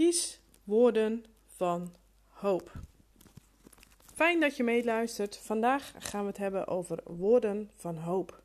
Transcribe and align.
Kies 0.00 0.40
woorden 0.64 1.24
van 1.46 1.94
hoop. 2.28 2.72
Fijn 4.14 4.40
dat 4.40 4.56
je 4.56 4.62
meeluistert. 4.62 5.36
Vandaag 5.36 5.92
gaan 5.98 6.20
we 6.20 6.26
het 6.26 6.36
hebben 6.36 6.66
over 6.66 6.98
woorden 7.04 7.70
van 7.74 7.96
hoop. 7.96 8.42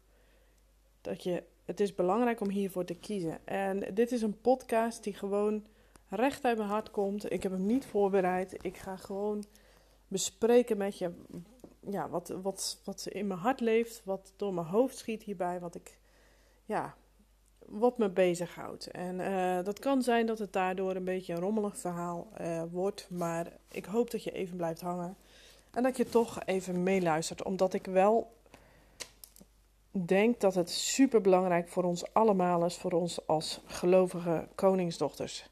Dat 1.01 1.23
je, 1.23 1.43
het 1.65 1.79
is 1.79 1.95
belangrijk 1.95 2.39
om 2.41 2.49
hiervoor 2.49 2.85
te 2.85 2.95
kiezen. 2.95 3.47
En 3.47 3.93
dit 3.93 4.11
is 4.11 4.21
een 4.21 4.41
podcast 4.41 5.03
die 5.03 5.13
gewoon 5.13 5.65
recht 6.09 6.45
uit 6.45 6.57
mijn 6.57 6.69
hart 6.69 6.91
komt. 6.91 7.31
Ik 7.31 7.43
heb 7.43 7.51
hem 7.51 7.65
niet 7.65 7.85
voorbereid. 7.85 8.65
Ik 8.65 8.77
ga 8.77 8.95
gewoon 8.95 9.45
bespreken 10.07 10.77
met 10.77 10.97
je 10.97 11.11
ja, 11.79 12.09
wat, 12.09 12.27
wat, 12.41 12.81
wat 12.83 13.07
in 13.07 13.27
mijn 13.27 13.39
hart 13.39 13.59
leeft, 13.59 14.01
wat 14.03 14.33
door 14.35 14.53
mijn 14.53 14.67
hoofd 14.67 14.97
schiet 14.97 15.23
hierbij, 15.23 15.59
wat 15.59 15.75
ik 15.75 15.99
ja, 16.65 16.95
wat 17.65 17.97
me 17.97 18.09
bezighoudt. 18.09 18.87
En 18.87 19.19
uh, 19.19 19.63
dat 19.63 19.79
kan 19.79 20.01
zijn 20.01 20.25
dat 20.25 20.39
het 20.39 20.53
daardoor 20.53 20.95
een 20.95 21.03
beetje 21.03 21.33
een 21.33 21.39
rommelig 21.39 21.77
verhaal 21.77 22.27
uh, 22.41 22.61
wordt. 22.71 23.07
Maar 23.09 23.51
ik 23.71 23.85
hoop 23.85 24.11
dat 24.11 24.23
je 24.23 24.31
even 24.31 24.57
blijft 24.57 24.81
hangen. 24.81 25.15
En 25.71 25.83
dat 25.83 25.97
je 25.97 26.09
toch 26.09 26.39
even 26.45 26.83
meeluistert. 26.83 27.43
Omdat 27.43 27.73
ik 27.73 27.85
wel 27.85 28.33
denk 29.91 30.39
dat 30.39 30.55
het 30.55 30.69
super 30.69 31.21
belangrijk 31.21 31.67
voor 31.67 31.83
ons 31.83 32.13
allemaal 32.13 32.65
is. 32.65 32.75
Voor 32.75 32.91
ons 32.91 33.27
als 33.27 33.61
gelovige 33.65 34.47
koningsdochters. 34.55 35.49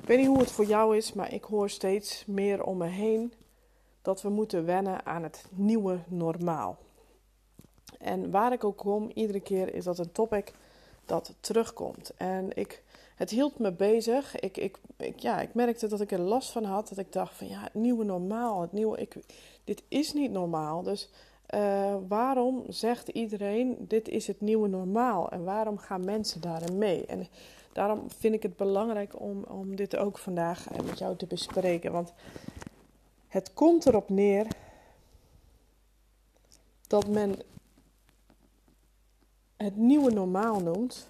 Ik 0.00 0.08
weet 0.08 0.18
niet 0.18 0.26
hoe 0.26 0.38
het 0.38 0.50
voor 0.50 0.66
jou 0.66 0.96
is, 0.96 1.12
maar 1.12 1.32
ik 1.32 1.44
hoor 1.44 1.70
steeds 1.70 2.24
meer 2.26 2.64
om 2.64 2.76
me 2.76 2.86
heen 2.86 3.32
dat 4.02 4.22
we 4.22 4.28
moeten 4.28 4.64
wennen 4.64 5.06
aan 5.06 5.22
het 5.22 5.44
nieuwe 5.50 5.98
normaal. 6.08 6.78
En 7.98 8.30
waar 8.30 8.52
ik 8.52 8.64
ook 8.64 8.76
kom, 8.76 9.10
iedere 9.14 9.40
keer 9.40 9.74
is 9.74 9.84
dat 9.84 9.98
een 9.98 10.12
topic 10.12 10.52
dat 11.12 11.34
terugkomt. 11.40 12.12
En 12.16 12.56
ik, 12.56 12.82
het 13.14 13.30
hield 13.30 13.58
me 13.58 13.72
bezig. 13.72 14.40
Ik, 14.40 14.56
ik, 14.56 14.78
ik, 14.96 15.18
ja, 15.18 15.40
ik 15.40 15.54
merkte 15.54 15.86
dat 15.86 16.00
ik 16.00 16.12
er 16.12 16.20
last 16.20 16.50
van 16.50 16.64
had. 16.64 16.88
Dat 16.88 16.98
ik 16.98 17.12
dacht 17.12 17.36
van 17.36 17.48
ja, 17.48 17.62
het 17.62 17.74
nieuwe 17.74 18.04
normaal. 18.04 18.60
Het 18.60 18.72
nieuwe, 18.72 18.98
ik, 18.98 19.16
dit 19.64 19.82
is 19.88 20.12
niet 20.12 20.30
normaal. 20.30 20.82
Dus 20.82 21.10
uh, 21.54 21.94
waarom 22.08 22.64
zegt 22.68 23.08
iedereen 23.08 23.76
dit 23.78 24.08
is 24.08 24.26
het 24.26 24.40
nieuwe 24.40 24.68
normaal? 24.68 25.30
En 25.30 25.44
waarom 25.44 25.78
gaan 25.78 26.04
mensen 26.04 26.40
daarin 26.40 26.78
mee? 26.78 27.06
En 27.06 27.26
daarom 27.72 28.10
vind 28.18 28.34
ik 28.34 28.42
het 28.42 28.56
belangrijk 28.56 29.20
om, 29.20 29.44
om 29.44 29.76
dit 29.76 29.96
ook 29.96 30.18
vandaag 30.18 30.68
eh, 30.68 30.80
met 30.80 30.98
jou 30.98 31.16
te 31.16 31.26
bespreken. 31.26 31.92
Want 31.92 32.12
het 33.28 33.54
komt 33.54 33.86
erop 33.86 34.08
neer 34.08 34.46
dat 36.86 37.08
men 37.08 37.36
het 39.62 39.76
nieuwe 39.76 40.12
normaal 40.12 40.60
noemt, 40.60 41.08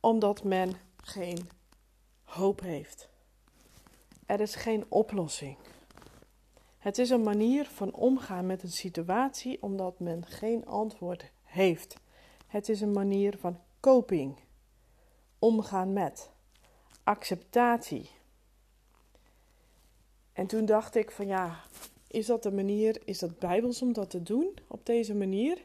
omdat 0.00 0.44
men 0.44 0.74
geen 0.96 1.48
hoop 2.22 2.60
heeft. 2.60 3.08
Er 4.26 4.40
is 4.40 4.54
geen 4.54 4.84
oplossing. 4.88 5.56
Het 6.78 6.98
is 6.98 7.10
een 7.10 7.22
manier 7.22 7.66
van 7.66 7.92
omgaan 7.94 8.46
met 8.46 8.62
een 8.62 8.72
situatie 8.72 9.62
omdat 9.62 9.98
men 9.98 10.26
geen 10.26 10.66
antwoord 10.66 11.32
heeft. 11.42 11.96
Het 12.46 12.68
is 12.68 12.80
een 12.80 12.92
manier 12.92 13.38
van 13.38 13.60
coping, 13.80 14.36
omgaan 15.38 15.92
met, 15.92 16.30
acceptatie. 17.04 18.10
En 20.32 20.46
toen 20.46 20.64
dacht 20.64 20.94
ik 20.94 21.10
van 21.10 21.26
ja, 21.26 21.60
is 22.10 22.26
dat 22.26 22.42
de 22.42 22.52
manier, 22.52 23.00
is 23.04 23.18
dat 23.18 23.38
bijbels 23.38 23.82
om 23.82 23.92
dat 23.92 24.10
te 24.10 24.22
doen 24.22 24.54
op 24.68 24.86
deze 24.86 25.14
manier? 25.14 25.58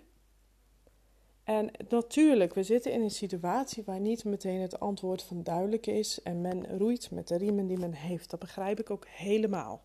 En 1.44 1.72
natuurlijk, 1.90 2.54
we 2.54 2.64
zitten 2.64 2.92
in 2.92 3.02
een 3.02 3.12
situatie 3.12 3.84
waar 3.86 4.00
niet 4.00 4.24
meteen 4.24 4.62
het 4.62 4.80
antwoord 4.80 5.24
van 5.24 5.44
duidelijk 5.44 5.88
is 5.88 6.22
en 6.22 6.42
men 6.42 6.78
roeit 6.78 7.12
met 7.12 7.28
de 7.28 7.38
riemen 7.38 7.68
die 7.68 7.78
men 7.78 7.94
heeft. 7.94 8.30
Dat 8.30 8.40
begrijp 8.40 8.80
ik 8.80 8.90
ook 8.90 9.08
helemaal. 9.08 9.84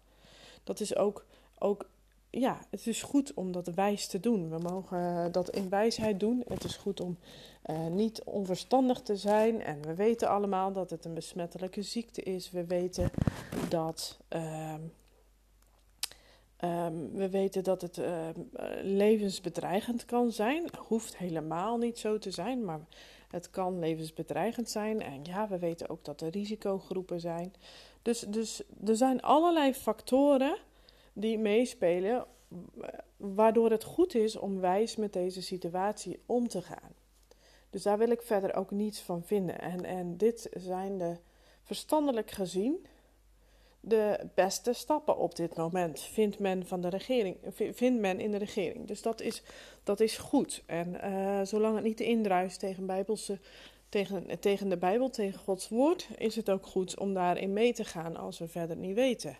Dat 0.64 0.80
is 0.80 0.96
ook, 0.96 1.26
ook 1.58 1.88
ja, 2.30 2.60
het 2.70 2.86
is 2.86 3.02
goed 3.02 3.34
om 3.34 3.52
dat 3.52 3.66
wijs 3.66 4.06
te 4.06 4.20
doen. 4.20 4.50
We 4.50 4.58
mogen 4.58 5.32
dat 5.32 5.50
in 5.50 5.68
wijsheid 5.68 6.20
doen. 6.20 6.44
Het 6.48 6.64
is 6.64 6.76
goed 6.76 7.00
om 7.00 7.18
uh, 7.66 7.86
niet 7.86 8.22
onverstandig 8.24 9.00
te 9.00 9.16
zijn. 9.16 9.62
En 9.62 9.82
we 9.82 9.94
weten 9.94 10.28
allemaal 10.28 10.72
dat 10.72 10.90
het 10.90 11.04
een 11.04 11.14
besmettelijke 11.14 11.82
ziekte 11.82 12.22
is. 12.22 12.50
We 12.50 12.64
weten 12.64 13.10
dat. 13.68 14.18
Uh, 14.32 14.74
Um, 16.64 17.12
we 17.12 17.30
weten 17.30 17.64
dat 17.64 17.82
het 17.82 17.98
uh, 17.98 18.28
levensbedreigend 18.82 20.04
kan 20.04 20.32
zijn. 20.32 20.64
Hoeft 20.78 21.16
helemaal 21.16 21.78
niet 21.78 21.98
zo 21.98 22.18
te 22.18 22.30
zijn, 22.30 22.64
maar 22.64 22.80
het 23.28 23.50
kan 23.50 23.78
levensbedreigend 23.78 24.70
zijn. 24.70 25.02
En 25.02 25.24
ja, 25.24 25.48
we 25.48 25.58
weten 25.58 25.88
ook 25.88 26.04
dat 26.04 26.20
er 26.20 26.30
risicogroepen 26.30 27.20
zijn. 27.20 27.52
Dus, 28.02 28.20
dus 28.20 28.62
er 28.84 28.96
zijn 28.96 29.22
allerlei 29.22 29.74
factoren 29.74 30.56
die 31.12 31.38
meespelen, 31.38 32.26
waardoor 33.16 33.70
het 33.70 33.84
goed 33.84 34.14
is 34.14 34.36
om 34.36 34.60
wijs 34.60 34.96
met 34.96 35.12
deze 35.12 35.42
situatie 35.42 36.20
om 36.26 36.48
te 36.48 36.62
gaan. 36.62 36.94
Dus 37.70 37.82
daar 37.82 37.98
wil 37.98 38.10
ik 38.10 38.22
verder 38.22 38.54
ook 38.54 38.70
niets 38.70 39.00
van 39.00 39.22
vinden. 39.22 39.60
En, 39.60 39.84
en 39.84 40.16
dit 40.16 40.48
zijn 40.52 40.98
de 40.98 41.16
verstandelijk 41.62 42.30
gezien 42.30 42.86
de 43.80 44.28
beste 44.34 44.72
stappen 44.72 45.16
op 45.16 45.36
dit 45.36 45.56
moment, 45.56 46.00
vindt 46.00 46.38
men, 46.38 46.66
van 46.66 46.80
de 46.80 46.88
regering, 46.88 47.36
vindt 47.72 48.00
men 48.00 48.20
in 48.20 48.30
de 48.30 48.38
regering. 48.38 48.86
Dus 48.86 49.02
dat 49.02 49.20
is, 49.20 49.42
dat 49.82 50.00
is 50.00 50.16
goed. 50.16 50.62
En 50.66 50.94
uh, 51.04 51.40
zolang 51.42 51.74
het 51.74 51.84
niet 51.84 52.00
indruist 52.00 52.58
tegen, 52.58 52.86
bijbelse, 52.86 53.38
tegen, 53.88 54.40
tegen 54.40 54.68
de 54.68 54.76
Bijbel, 54.76 55.10
tegen 55.10 55.38
Gods 55.38 55.68
woord, 55.68 56.08
is 56.16 56.36
het 56.36 56.50
ook 56.50 56.66
goed 56.66 56.98
om 56.98 57.14
daarin 57.14 57.52
mee 57.52 57.72
te 57.72 57.84
gaan 57.84 58.16
als 58.16 58.38
we 58.38 58.48
verder 58.48 58.76
niet 58.76 58.94
weten. 58.94 59.36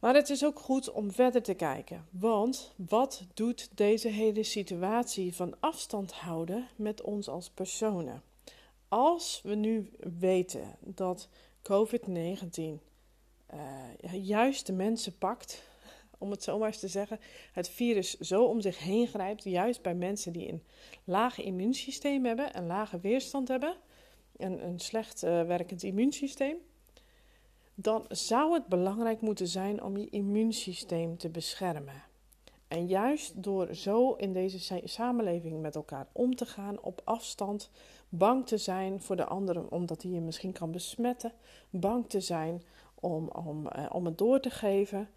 Maar 0.00 0.14
het 0.14 0.30
is 0.30 0.44
ook 0.44 0.58
goed 0.58 0.90
om 0.90 1.12
verder 1.12 1.42
te 1.42 1.54
kijken. 1.54 2.06
Want 2.10 2.72
wat 2.76 3.22
doet 3.34 3.68
deze 3.74 4.08
hele 4.08 4.42
situatie 4.42 5.34
van 5.34 5.54
afstand 5.60 6.12
houden 6.12 6.68
met 6.76 7.02
ons 7.02 7.28
als 7.28 7.50
personen? 7.50 8.22
Als 8.88 9.40
we 9.42 9.54
nu 9.54 9.90
weten 10.18 10.76
dat 10.80 11.28
COVID-19 11.62 12.86
uh, 13.54 14.26
juist 14.26 14.66
de 14.66 14.72
mensen 14.72 15.18
pakt, 15.18 15.62
om 16.18 16.30
het 16.30 16.42
zo 16.42 16.58
maar 16.58 16.68
eens 16.68 16.78
te 16.78 16.88
zeggen, 16.88 17.20
het 17.52 17.68
virus 17.68 18.18
zo 18.18 18.44
om 18.44 18.60
zich 18.60 18.78
heen 18.78 19.06
grijpt, 19.06 19.44
juist 19.44 19.82
bij 19.82 19.94
mensen 19.94 20.32
die 20.32 20.48
een 20.48 20.62
laag 21.04 21.40
immuunsysteem 21.40 22.24
hebben, 22.24 22.56
een 22.56 22.66
lage 22.66 23.00
weerstand 23.00 23.48
hebben, 23.48 23.76
en 24.36 24.64
een 24.64 24.78
slecht 24.78 25.22
uh, 25.22 25.46
werkend 25.46 25.82
immuunsysteem, 25.82 26.56
dan 27.74 28.04
zou 28.08 28.54
het 28.54 28.66
belangrijk 28.66 29.20
moeten 29.20 29.48
zijn 29.48 29.82
om 29.82 29.96
je 29.96 30.08
immuunsysteem 30.10 31.16
te 31.16 31.28
beschermen. 31.28 32.02
En 32.68 32.86
juist 32.86 33.42
door 33.42 33.74
zo 33.74 34.12
in 34.12 34.32
deze 34.32 34.80
samenleving 34.84 35.60
met 35.60 35.74
elkaar 35.74 36.06
om 36.12 36.36
te 36.36 36.46
gaan, 36.46 36.80
op 36.80 37.00
afstand, 37.04 37.70
bang 38.08 38.46
te 38.46 38.56
zijn 38.56 39.02
voor 39.02 39.16
de 39.16 39.24
anderen 39.24 39.70
omdat 39.70 40.02
hij 40.02 40.10
je 40.10 40.20
misschien 40.20 40.52
kan 40.52 40.70
besmetten, 40.70 41.32
bang 41.70 42.08
te 42.08 42.20
zijn 42.20 42.62
om, 42.94 43.28
om, 43.28 43.66
uh, 43.66 43.86
om 43.92 44.04
het 44.04 44.18
door 44.18 44.40
te 44.40 44.50
geven, 44.50 45.08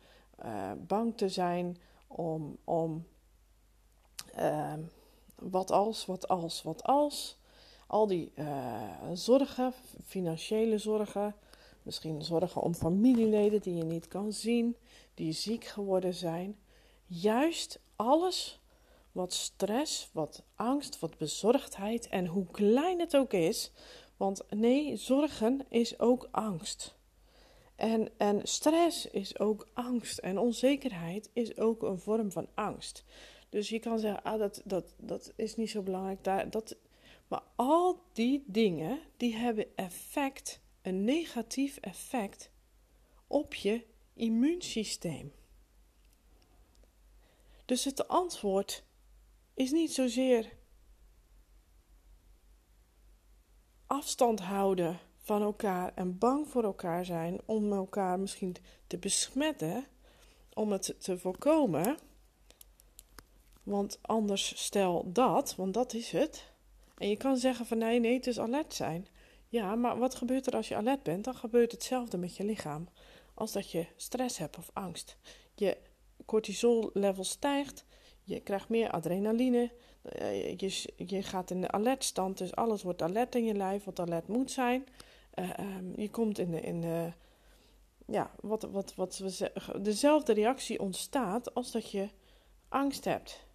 uh, 0.44 0.72
bang 0.88 1.17
te 1.17 1.29
zijn 1.29 1.78
om, 2.07 2.57
om 2.63 3.06
uh, 4.38 4.73
wat 5.35 5.72
als, 5.72 6.06
wat 6.06 6.28
als, 6.28 6.63
wat 6.63 6.84
als. 6.84 7.40
Al 7.88 8.07
die 8.07 8.34
zorgen, 9.13 9.73
financiële 10.06 10.78
zorgen, 10.78 11.35
misschien 11.84 12.23
zorgen 12.23 12.61
om 12.61 12.73
familieleden 12.73 13.61
die 13.61 13.75
je 13.75 13.84
niet 13.84 14.07
kan 14.07 14.34
zien, 14.34 14.75
die 15.13 15.31
ziek 15.31 15.66
geworden 15.66 16.13
zijn. 16.13 16.57
Juist 17.13 17.79
alles 17.95 18.59
wat 19.11 19.33
stress, 19.33 20.09
wat 20.11 20.44
angst, 20.55 20.99
wat 20.99 21.17
bezorgdheid 21.17 22.08
en 22.08 22.25
hoe 22.25 22.46
klein 22.52 22.99
het 22.99 23.16
ook 23.16 23.34
is. 23.34 23.72
Want 24.17 24.41
nee, 24.49 24.96
zorgen 24.96 25.66
is 25.69 25.99
ook 25.99 26.28
angst. 26.31 26.96
En, 27.75 28.09
en 28.17 28.40
stress 28.43 29.05
is 29.05 29.40
ook 29.40 29.67
angst. 29.73 30.17
En 30.17 30.37
onzekerheid 30.37 31.29
is 31.34 31.58
ook 31.58 31.84
een 31.84 31.99
vorm 31.99 32.31
van 32.31 32.47
angst. 32.53 33.03
Dus 33.49 33.69
je 33.69 33.79
kan 33.79 33.99
zeggen, 33.99 34.23
ah, 34.23 34.40
dat, 34.40 34.61
dat, 34.66 34.93
dat 34.97 35.34
is 35.35 35.55
niet 35.55 35.69
zo 35.69 35.81
belangrijk. 35.81 36.23
Daar, 36.23 36.49
dat, 36.49 36.78
maar 37.28 37.43
al 37.55 38.03
die 38.13 38.43
dingen, 38.47 38.99
die 39.17 39.35
hebben 39.35 39.66
effect, 39.75 40.61
een 40.81 41.03
negatief 41.03 41.78
effect 41.78 42.52
op 43.28 43.53
je 43.53 43.85
immuunsysteem. 44.13 45.31
Dus 47.72 47.84
het 47.84 48.08
antwoord 48.08 48.84
is 49.53 49.72
niet 49.72 49.94
zozeer 49.94 50.52
afstand 53.88 54.40
houden 54.40 55.00
van 55.18 55.41
elkaar 55.41 55.91
en 55.96 56.18
bang 56.18 56.47
voor 56.47 56.64
elkaar 56.64 57.06
zijn 57.06 57.41
om 57.46 57.73
elkaar 57.73 58.20
misschien 58.20 58.56
te 58.88 58.97
besmetten, 58.97 59.85
om 60.53 60.72
het 60.72 60.96
te 60.97 61.18
voorkomen. 61.18 61.97
Want 63.64 64.00
anders 64.02 64.64
stel 64.64 65.12
dat, 65.12 65.56
want 65.56 65.73
dat 65.73 65.94
is 65.94 66.12
het. 66.12 66.52
En 66.97 67.09
je 67.09 67.18
kan 67.18 67.38
zeggen 67.38 67.66
van 67.66 67.78
nee, 67.78 68.00
nee, 68.00 68.14
het 68.14 68.28
is 68.28 68.40
alert 68.40 68.73
zijn. 68.73 69.08
Ja, 69.47 69.76
maar 69.76 69.97
wat 69.97 70.16
gebeurt 70.16 70.47
er 70.47 70.56
als 70.56 70.68
je 70.68 70.76
alert 70.76 71.03
bent? 71.03 71.23
Dan 71.23 71.35
gebeurt 71.35 71.72
hetzelfde 71.72 72.18
met 72.18 72.35
je 72.35 72.44
lichaam 72.44 72.88
als 73.34 73.52
dat 73.52 73.72
je 73.72 73.88
stress 73.96 74.38
hebt 74.38 74.58
of 74.58 74.70
angst. 74.73 75.18
Je 75.56 75.78
cortisol-level 76.26 77.23
stijgt, 77.23 77.85
je 78.23 78.40
krijgt 78.40 78.70
meer 78.70 78.90
adrenaline, 78.90 79.72
eh, 80.02 80.58
je, 80.58 80.94
je 80.96 81.23
gaat 81.23 81.52
in 81.52 81.62
de 81.62 81.72
alertstand, 81.72 82.38
dus 82.38 82.56
alles 82.56 82.84
wordt 82.84 83.02
alert 83.02 83.35
in 83.35 83.46
je 83.46 83.53
lijf, 83.53 83.84
wat 83.84 84.00
alert 84.00 84.28
moet 84.28 84.52
zijn. 84.52 84.85
Uh, 85.35 85.50
um, 85.59 85.94
je 85.96 86.09
komt 86.09 86.40
in 86.40 86.52
de, 86.52 86.62
in 86.62 86.82
de 86.82 87.12
ja, 88.08 88.32
wat, 88.40 88.64
wat, 88.64 88.96
wat 88.96 89.18
we 89.18 89.29
zeggen, 89.29 89.84
dezelfde 89.84 90.34
reactie 90.34 90.79
ontstaat 90.79 91.53
als 91.53 91.72
dat 91.72 91.91
je 91.91 92.09
angst 92.70 93.06
hebt. 93.06 93.46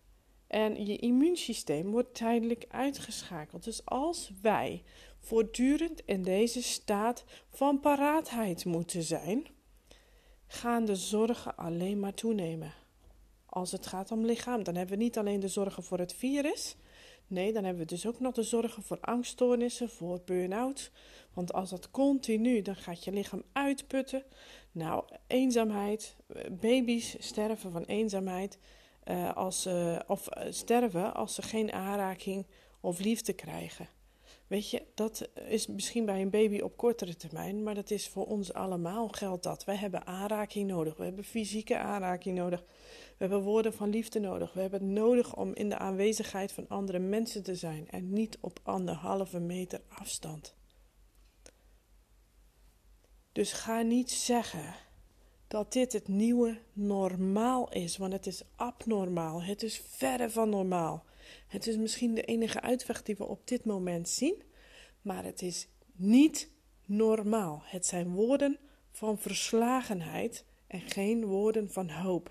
En 0.47 0.87
je 0.87 0.97
immuunsysteem 0.97 1.91
wordt 1.91 2.15
tijdelijk 2.15 2.65
uitgeschakeld. 2.69 3.65
Dus 3.65 3.85
als 3.85 4.31
wij 4.43 4.83
voortdurend 5.19 6.03
in 6.05 6.23
deze 6.23 6.63
staat 6.63 7.25
van 7.51 7.81
paraatheid 7.81 8.65
moeten 8.65 9.03
zijn, 9.03 9.47
gaan 10.46 10.84
de 10.84 10.96
zorgen 10.96 11.56
alleen 11.56 12.00
maar 12.00 12.14
toenemen. 12.14 12.72
Als 13.46 13.72
het 13.72 13.87
gaat 13.87 14.10
om 14.10 14.25
lichaam, 14.25 14.62
dan 14.62 14.75
hebben 14.75 14.98
we 14.98 15.02
niet 15.02 15.19
alleen 15.19 15.40
de 15.40 15.48
zorgen 15.48 15.82
voor 15.82 15.98
het 15.98 16.14
virus. 16.14 16.76
Nee, 17.26 17.52
dan 17.52 17.64
hebben 17.64 17.82
we 17.82 17.88
dus 17.88 18.06
ook 18.06 18.20
nog 18.20 18.34
de 18.34 18.43
zorgen 18.43 18.82
voor 18.82 19.00
angststoornissen, 19.00 19.90
voor 19.90 20.20
burn-out. 20.25 20.90
Want 21.32 21.52
als 21.52 21.70
dat 21.70 21.90
continu, 21.90 22.62
dan 22.62 22.76
gaat 22.76 23.04
je 23.04 23.12
lichaam 23.12 23.43
uitputten. 23.52 24.25
Nou, 24.72 25.04
eenzaamheid. 25.26 26.16
Baby's 26.50 27.16
sterven 27.19 27.70
van 27.70 27.84
eenzaamheid. 27.84 28.58
Uh, 29.04 29.37
als 29.37 29.62
ze, 29.62 30.04
of 30.06 30.28
uh, 30.37 30.52
sterven 30.52 31.14
als 31.14 31.34
ze 31.34 31.43
geen 31.43 31.72
aanraking 31.72 32.46
of 32.81 32.98
liefde 32.98 33.32
krijgen. 33.32 33.88
Weet 34.46 34.70
je, 34.70 34.82
dat 34.94 35.28
is 35.48 35.66
misschien 35.66 36.04
bij 36.04 36.22
een 36.22 36.31
baby 36.31 36.60
op 36.60 36.76
kortere 36.76 37.16
termijn, 37.16 37.62
maar 37.62 37.75
dat 37.75 37.90
is 37.90 38.08
voor 38.08 38.26
ons 38.26 38.52
allemaal 38.52 39.08
geldt 39.08 39.43
dat. 39.43 39.64
Wij 39.64 39.76
hebben 39.76 40.06
aanraking 40.06 40.69
nodig, 40.69 40.96
we 40.96 41.04
hebben 41.04 41.25
fysieke 41.25 41.78
aanraking 41.78 42.37
nodig, 42.38 42.60
we 43.08 43.14
hebben 43.16 43.43
woorden 43.43 43.72
van 43.72 43.90
liefde 43.90 44.20
nodig, 44.20 44.52
we 44.52 44.60
hebben 44.60 44.81
het 44.81 44.88
nodig 44.88 45.37
om 45.37 45.54
in 45.54 45.69
de 45.69 45.78
aanwezigheid 45.78 46.52
van 46.52 46.69
andere 46.69 46.98
mensen 46.98 47.43
te 47.43 47.54
zijn 47.54 47.90
en 47.90 48.12
niet 48.12 48.38
op 48.40 48.60
anderhalve 48.62 49.40
meter 49.40 49.81
afstand. 49.88 50.54
Dus 53.32 53.52
ga 53.52 53.82
niet 53.82 54.10
zeggen 54.10 54.75
dat 55.48 55.72
dit 55.72 55.93
het 55.93 56.08
nieuwe 56.08 56.58
normaal 56.72 57.72
is, 57.72 57.96
want 57.96 58.12
het 58.12 58.26
is 58.26 58.43
abnormaal, 58.56 59.43
het 59.43 59.62
is 59.62 59.82
verre 59.88 60.31
van 60.31 60.48
normaal. 60.48 61.04
Het 61.46 61.67
is 61.67 61.76
misschien 61.76 62.14
de 62.14 62.23
enige 62.23 62.61
uitweg 62.61 63.02
die 63.02 63.17
we 63.17 63.25
op 63.25 63.49
dit 63.49 63.64
moment 63.64 64.08
zien, 64.08 64.43
maar 65.02 65.25
het 65.25 65.43
is 65.43 65.69
niet 65.93 66.50
normaal. 66.84 67.62
Het 67.64 67.87
zijn 67.87 68.14
woorden 68.14 68.58
van 68.90 69.19
verslagenheid 69.19 70.44
en 70.67 70.81
geen 70.81 71.25
woorden 71.25 71.70
van 71.70 71.90
hoop. 71.90 72.31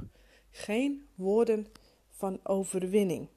Geen 0.51 1.07
woorden 1.15 1.67
van 2.09 2.39
overwinning. 2.43 3.27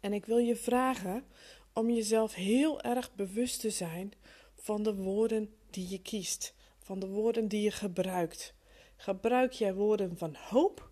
En 0.00 0.12
ik 0.12 0.26
wil 0.26 0.38
je 0.38 0.56
vragen 0.56 1.24
om 1.72 1.90
jezelf 1.90 2.34
heel 2.34 2.80
erg 2.80 3.14
bewust 3.14 3.60
te 3.60 3.70
zijn 3.70 4.12
van 4.54 4.82
de 4.82 4.94
woorden 4.94 5.54
die 5.70 5.88
je 5.88 6.02
kiest, 6.02 6.54
van 6.78 6.98
de 6.98 7.08
woorden 7.08 7.48
die 7.48 7.62
je 7.62 7.70
gebruikt. 7.70 8.54
Gebruik 8.96 9.52
jij 9.52 9.74
woorden 9.74 10.18
van 10.18 10.34
hoop 10.34 10.90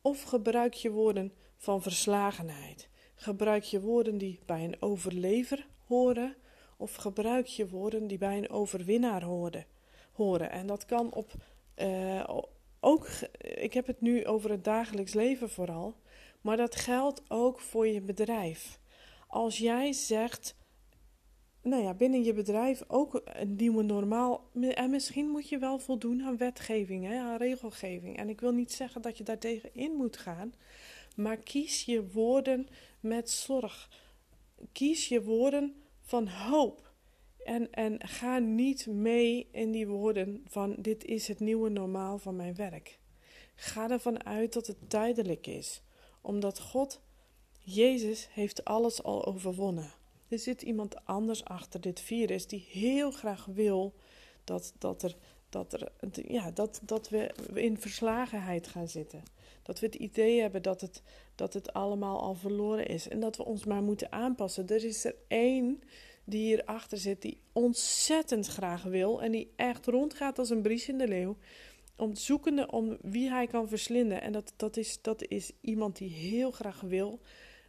of 0.00 0.22
gebruik 0.22 0.74
je 0.74 0.90
woorden 0.90 1.32
van 1.56 1.82
verslagenheid? 1.82 2.89
Gebruik 3.22 3.62
je 3.62 3.80
woorden 3.80 4.18
die 4.18 4.40
bij 4.46 4.64
een 4.64 4.82
overlever 4.82 5.66
horen 5.86 6.36
of 6.76 6.94
gebruik 6.94 7.46
je 7.46 7.68
woorden 7.68 8.06
die 8.06 8.18
bij 8.18 8.38
een 8.38 8.50
overwinnaar 8.50 9.22
horen? 9.22 9.66
horen. 10.12 10.50
En 10.50 10.66
dat 10.66 10.84
kan 10.84 11.12
op 11.12 11.32
uh, 11.76 12.28
ook, 12.80 13.08
ik 13.38 13.74
heb 13.74 13.86
het 13.86 14.00
nu 14.00 14.26
over 14.26 14.50
het 14.50 14.64
dagelijks 14.64 15.14
leven 15.14 15.50
vooral, 15.50 15.94
maar 16.40 16.56
dat 16.56 16.76
geldt 16.76 17.22
ook 17.28 17.60
voor 17.60 17.86
je 17.86 18.00
bedrijf. 18.00 18.80
Als 19.28 19.58
jij 19.58 19.92
zegt, 19.92 20.54
nou 21.62 21.82
ja, 21.82 21.94
binnen 21.94 22.22
je 22.22 22.32
bedrijf 22.32 22.82
ook 22.86 23.20
een 23.24 23.56
nieuwe 23.56 23.82
normaal. 23.82 24.50
En 24.74 24.90
misschien 24.90 25.28
moet 25.28 25.48
je 25.48 25.58
wel 25.58 25.78
voldoen 25.78 26.22
aan 26.22 26.36
wetgeving, 26.36 27.06
hè, 27.06 27.18
aan 27.18 27.36
regelgeving. 27.36 28.16
En 28.16 28.28
ik 28.28 28.40
wil 28.40 28.52
niet 28.52 28.72
zeggen 28.72 29.02
dat 29.02 29.18
je 29.18 29.24
daartegen 29.24 29.74
in 29.74 29.92
moet 29.92 30.16
gaan, 30.16 30.54
maar 31.16 31.36
kies 31.36 31.84
je 31.84 32.10
woorden 32.10 32.68
met 33.00 33.30
zorg. 33.30 33.90
Kies 34.72 35.08
je 35.08 35.22
woorden 35.22 35.74
van 36.00 36.28
hoop. 36.28 36.92
En, 37.44 37.72
en 37.72 38.08
ga 38.08 38.38
niet 38.38 38.86
mee 38.86 39.48
in 39.52 39.70
die 39.70 39.86
woorden 39.86 40.44
van 40.48 40.74
dit 40.78 41.04
is 41.04 41.28
het 41.28 41.40
nieuwe 41.40 41.68
normaal 41.68 42.18
van 42.18 42.36
mijn 42.36 42.54
werk. 42.54 42.98
Ga 43.54 43.90
ervan 43.90 44.24
uit 44.24 44.52
dat 44.52 44.66
het 44.66 44.90
tijdelijk 44.90 45.46
is, 45.46 45.82
omdat 46.20 46.60
God, 46.60 47.00
Jezus, 47.58 48.28
heeft 48.32 48.64
alles 48.64 49.02
al 49.02 49.24
overwonnen. 49.26 49.92
Er 50.28 50.38
zit 50.38 50.62
iemand 50.62 51.04
anders 51.04 51.44
achter 51.44 51.80
dit 51.80 52.00
virus 52.00 52.46
die 52.46 52.66
heel 52.70 53.10
graag 53.10 53.44
wil 53.44 53.94
dat, 54.44 54.72
dat, 54.78 55.02
er, 55.02 55.16
dat, 55.48 55.72
er, 55.72 55.92
ja, 56.32 56.50
dat, 56.50 56.80
dat 56.82 57.08
we 57.08 57.32
in 57.54 57.78
verslagenheid 57.78 58.66
gaan 58.66 58.88
zitten. 58.88 59.22
Dat 59.70 59.80
we 59.80 59.86
het 59.86 59.94
idee 59.94 60.40
hebben 60.40 60.62
dat 60.62 60.80
het, 60.80 61.02
dat 61.34 61.54
het 61.54 61.72
allemaal 61.72 62.20
al 62.20 62.34
verloren 62.34 62.86
is 62.86 63.08
en 63.08 63.20
dat 63.20 63.36
we 63.36 63.44
ons 63.44 63.64
maar 63.64 63.82
moeten 63.82 64.12
aanpassen. 64.12 64.68
Er 64.68 64.84
is 64.84 65.04
er 65.04 65.14
één 65.28 65.82
die 66.24 66.46
hierachter 66.46 66.98
zit, 66.98 67.22
die 67.22 67.40
ontzettend 67.52 68.46
graag 68.46 68.82
wil 68.82 69.22
en 69.22 69.32
die 69.32 69.52
echt 69.56 69.86
rondgaat 69.86 70.38
als 70.38 70.50
een 70.50 70.62
bries 70.62 70.88
in 70.88 70.98
de 70.98 71.08
leeuw. 71.08 71.36
Om 71.96 72.14
zoekende 72.14 72.70
om 72.70 72.98
wie 73.02 73.28
hij 73.28 73.46
kan 73.46 73.68
verslinden. 73.68 74.22
En 74.22 74.32
dat, 74.32 74.52
dat, 74.56 74.76
is, 74.76 75.02
dat 75.02 75.28
is 75.28 75.52
iemand 75.60 75.96
die 75.96 76.10
heel 76.10 76.50
graag 76.50 76.80
wil. 76.80 77.20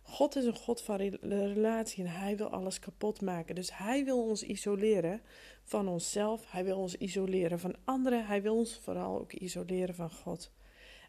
God 0.01 0.35
is 0.35 0.45
een 0.45 0.55
God 0.55 0.81
van 0.81 0.97
relatie 1.21 2.03
en 2.03 2.11
hij 2.11 2.37
wil 2.37 2.49
alles 2.49 2.79
kapot 2.79 3.21
maken. 3.21 3.55
Dus 3.55 3.77
hij 3.77 4.05
wil 4.05 4.23
ons 4.23 4.43
isoleren 4.43 5.21
van 5.63 5.87
onszelf. 5.87 6.51
Hij 6.51 6.63
wil 6.63 6.77
ons 6.77 6.95
isoleren 6.95 7.59
van 7.59 7.75
anderen. 7.83 8.25
Hij 8.25 8.41
wil 8.41 8.55
ons 8.55 8.79
vooral 8.83 9.19
ook 9.19 9.33
isoleren 9.33 9.95
van 9.95 10.11
God. 10.11 10.51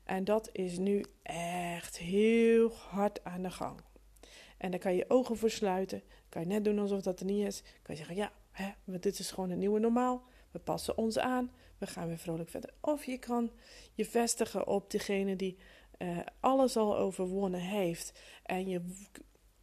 En 0.04 0.24
dat 0.24 0.48
is 0.52 0.78
nu 0.78 1.04
echt 1.22 1.98
heel 1.98 2.72
hard 2.72 3.24
aan 3.24 3.42
de 3.42 3.50
gang. 3.50 3.80
En 4.58 4.70
dan 4.70 4.80
kan 4.80 4.94
je 4.94 5.04
ogen 5.08 5.36
voor 5.36 5.50
sluiten. 5.50 6.02
Kan 6.28 6.42
je 6.42 6.48
net 6.48 6.64
doen 6.64 6.78
alsof 6.78 7.02
dat 7.02 7.20
er 7.20 7.26
niet 7.26 7.46
is. 7.46 7.60
Kan 7.60 7.94
je 7.94 7.96
zeggen, 7.96 8.16
ja, 8.16 8.32
hè, 8.50 8.70
dit 8.84 9.18
is 9.18 9.30
gewoon 9.30 9.50
een 9.50 9.58
nieuwe 9.58 9.78
normaal. 9.78 10.22
We 10.50 10.58
passen 10.58 10.96
ons 10.96 11.18
aan. 11.18 11.50
We 11.78 11.86
gaan 11.86 12.08
weer 12.08 12.18
vrolijk 12.18 12.48
verder. 12.48 12.70
Of 12.80 13.04
je 13.04 13.18
kan 13.18 13.50
je 13.94 14.04
vestigen 14.04 14.66
op 14.66 14.90
degene 14.90 15.36
die 15.36 15.58
uh, 15.98 16.18
alles 16.40 16.76
al 16.76 16.96
overwonnen 16.96 17.60
heeft. 17.60 18.20
En, 18.42 18.68
je, 18.68 18.80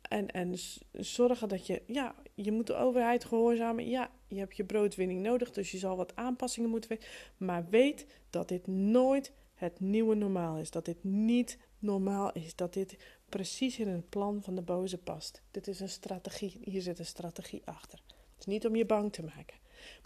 en, 0.01 0.31
en 0.31 0.55
zorgen 0.91 1.47
dat 1.47 1.67
je, 1.67 1.81
ja, 1.85 2.15
je 2.35 2.51
moet 2.51 2.67
de 2.67 2.75
overheid 2.75 3.25
gehoorzamen. 3.25 3.89
Ja, 3.89 4.11
je 4.27 4.39
hebt 4.39 4.57
je 4.57 4.63
broodwinning 4.63 5.21
nodig, 5.21 5.51
dus 5.51 5.71
je 5.71 5.77
zal 5.77 5.97
wat 5.97 6.15
aanpassingen 6.15 6.69
moeten. 6.69 6.97
Maar 7.37 7.69
weet 7.69 8.05
dat 8.29 8.47
dit 8.47 8.67
nooit 8.67 9.33
het 9.59 9.79
nieuwe 9.79 10.15
normaal 10.15 10.57
is. 10.57 10.71
Dat 10.71 10.85
dit 10.85 11.03
niet 11.03 11.57
normaal 11.79 12.31
is. 12.31 12.55
Dat 12.55 12.73
dit 12.73 12.97
precies 13.29 13.79
in 13.79 13.87
het 13.87 14.09
plan 14.09 14.43
van 14.43 14.55
de 14.55 14.61
boze 14.61 14.97
past. 14.97 15.41
Dit 15.51 15.67
is 15.67 15.79
een 15.79 15.89
strategie. 15.89 16.59
Hier 16.61 16.81
zit 16.81 16.99
een 16.99 17.05
strategie 17.05 17.61
achter. 17.65 18.03
Het 18.07 18.39
is 18.39 18.45
niet 18.45 18.65
om 18.65 18.75
je 18.75 18.85
bang 18.85 19.13
te 19.13 19.23
maken. 19.23 19.57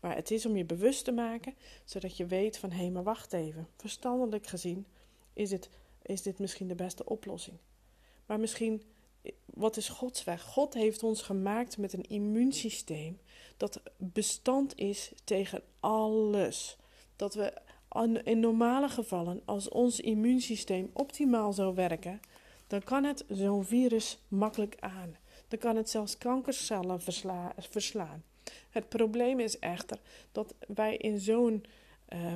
Maar 0.01 0.15
het 0.15 0.31
is 0.31 0.45
om 0.45 0.57
je 0.57 0.65
bewust 0.65 1.05
te 1.05 1.11
maken, 1.11 1.55
zodat 1.85 2.17
je 2.17 2.25
weet 2.25 2.57
van 2.57 2.71
hé, 2.71 2.77
hey, 2.77 2.89
maar 2.89 3.03
wacht 3.03 3.33
even. 3.33 3.67
Verstandelijk 3.77 4.47
gezien 4.47 4.85
is, 5.33 5.51
het, 5.51 5.69
is 6.01 6.21
dit 6.21 6.39
misschien 6.39 6.67
de 6.67 6.75
beste 6.75 7.05
oplossing. 7.05 7.57
Maar 8.25 8.39
misschien, 8.39 8.83
wat 9.45 9.77
is 9.77 9.89
Gods 9.89 10.23
weg? 10.23 10.41
God 10.41 10.73
heeft 10.73 11.03
ons 11.03 11.21
gemaakt 11.21 11.77
met 11.77 11.93
een 11.93 12.07
immuunsysteem 12.09 13.19
dat 13.57 13.81
bestand 13.97 14.77
is 14.77 15.11
tegen 15.23 15.63
alles. 15.79 16.77
Dat 17.15 17.33
we 17.33 17.53
in 18.23 18.39
normale 18.39 18.89
gevallen, 18.89 19.41
als 19.45 19.69
ons 19.69 19.99
immuunsysteem 19.99 20.89
optimaal 20.93 21.53
zou 21.53 21.75
werken, 21.75 22.19
dan 22.67 22.83
kan 22.83 23.03
het 23.03 23.25
zo'n 23.29 23.65
virus 23.65 24.19
makkelijk 24.27 24.75
aan. 24.79 25.17
Dan 25.47 25.59
kan 25.59 25.75
het 25.75 25.89
zelfs 25.89 26.17
kankercellen 26.17 27.01
verslaan. 27.57 28.23
Het 28.69 28.89
probleem 28.89 29.39
is 29.39 29.59
echter 29.59 29.99
dat 30.31 30.55
wij 30.67 30.97
in 30.97 31.19
zo'n 31.19 31.65
uh, 32.13 32.33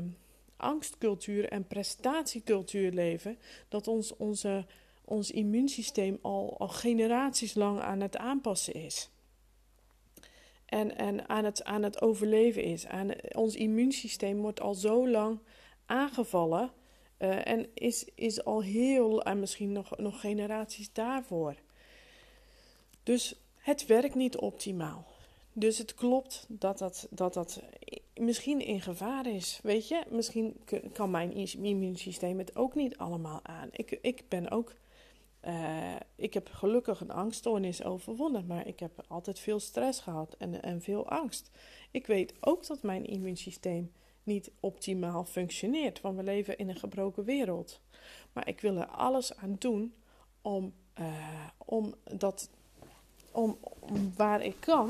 angstcultuur 0.58 1.50
en 1.50 1.68
prestatiecultuur 1.68 2.92
leven, 2.92 3.38
dat 3.68 3.88
ons, 3.88 4.16
onze, 4.16 4.66
ons 5.06 5.32
immuunsysteem 5.32 6.20
al, 6.22 6.56
al 6.60 6.68
generaties 6.68 7.54
lang 7.54 7.80
aan 7.80 8.02
het 8.02 8.18
aanpassen 8.18 8.74
is. 8.74 9.10
En, 10.68 10.98
en 10.98 11.30
aan, 11.30 11.44
het, 11.44 11.64
aan 11.64 11.84
het 11.84 12.02
overleven 12.02 12.64
is. 12.64 12.88
Aan, 12.88 13.12
ons 13.32 13.56
immuunsysteem 13.56 14.42
wordt 14.42 14.62
al 14.62 14.74
zo 14.74 15.10
lang 15.10 15.40
aangevallen 15.86 16.72
uh, 17.20 17.48
en 17.48 17.68
is, 17.74 18.06
is 18.16 18.44
al 18.44 18.62
heel, 18.62 19.24
en 19.24 19.40
misschien 19.40 19.72
nog, 19.72 19.98
nog 19.98 20.20
generaties 20.20 20.94
daarvoor. 20.94 21.56
Dus 23.04 23.36
Het 23.68 23.86
werkt 23.86 24.16
niet 24.16 24.38
optimaal. 24.38 25.06
Dus 25.54 25.78
het 25.78 25.96
klopt 25.96 26.46
dat 26.48 26.78
dat, 26.78 27.08
dat, 27.10 27.34
dat 27.34 27.62
misschien 28.16 28.60
in 28.60 28.82
gevaar 28.82 29.26
is. 29.26 29.60
Weet 29.64 29.88
je, 29.88 30.04
misschien 30.10 30.56
kan 30.94 31.12
mijn 31.12 31.34
immuunsysteem 31.62 32.38
het 32.38 32.56
ook 32.56 32.76
niet 32.76 32.98
allemaal 32.98 33.40
aan. 33.44 33.70
Ik, 33.72 34.00
ik 34.02 34.24
ben 34.28 34.50
ook. 34.50 34.74
Uh, 35.48 35.96
ik 36.16 36.34
heb 36.34 36.50
gelukkig 36.50 37.02
een 37.02 37.12
angststoornis 37.12 37.84
overwonnen, 37.84 38.46
maar 38.46 38.68
ik 38.68 38.80
heb 38.80 39.06
altijd 39.08 39.40
veel 39.40 39.60
stress 39.60 40.00
gehad 40.00 40.36
en, 40.38 40.62
en 40.62 40.82
veel 40.82 41.10
angst. 41.10 41.52
Ik 41.92 42.08
weet 42.08 42.34
ook 42.40 42.68
dat 42.68 42.82
mijn 42.82 43.06
immuunsysteem 43.06 43.92
niet 44.24 44.52
optimaal 44.60 45.26
functioneert, 45.26 46.02
want 46.02 46.18
we 46.18 46.24
leven 46.24 46.58
in 46.58 46.70
een 46.70 46.76
gebroken 46.76 47.24
wereld. 47.24 47.82
Maar 48.34 48.48
ik 48.48 48.62
wil 48.62 48.78
er 48.78 48.88
alles 48.88 49.36
aan 49.36 49.56
doen 49.60 49.94
om, 50.42 50.74
uh, 51.00 51.48
om, 51.58 51.94
dat, 52.04 52.50
om 53.32 53.58
waar 54.16 54.44
ik 54.44 54.56
kan 54.60 54.90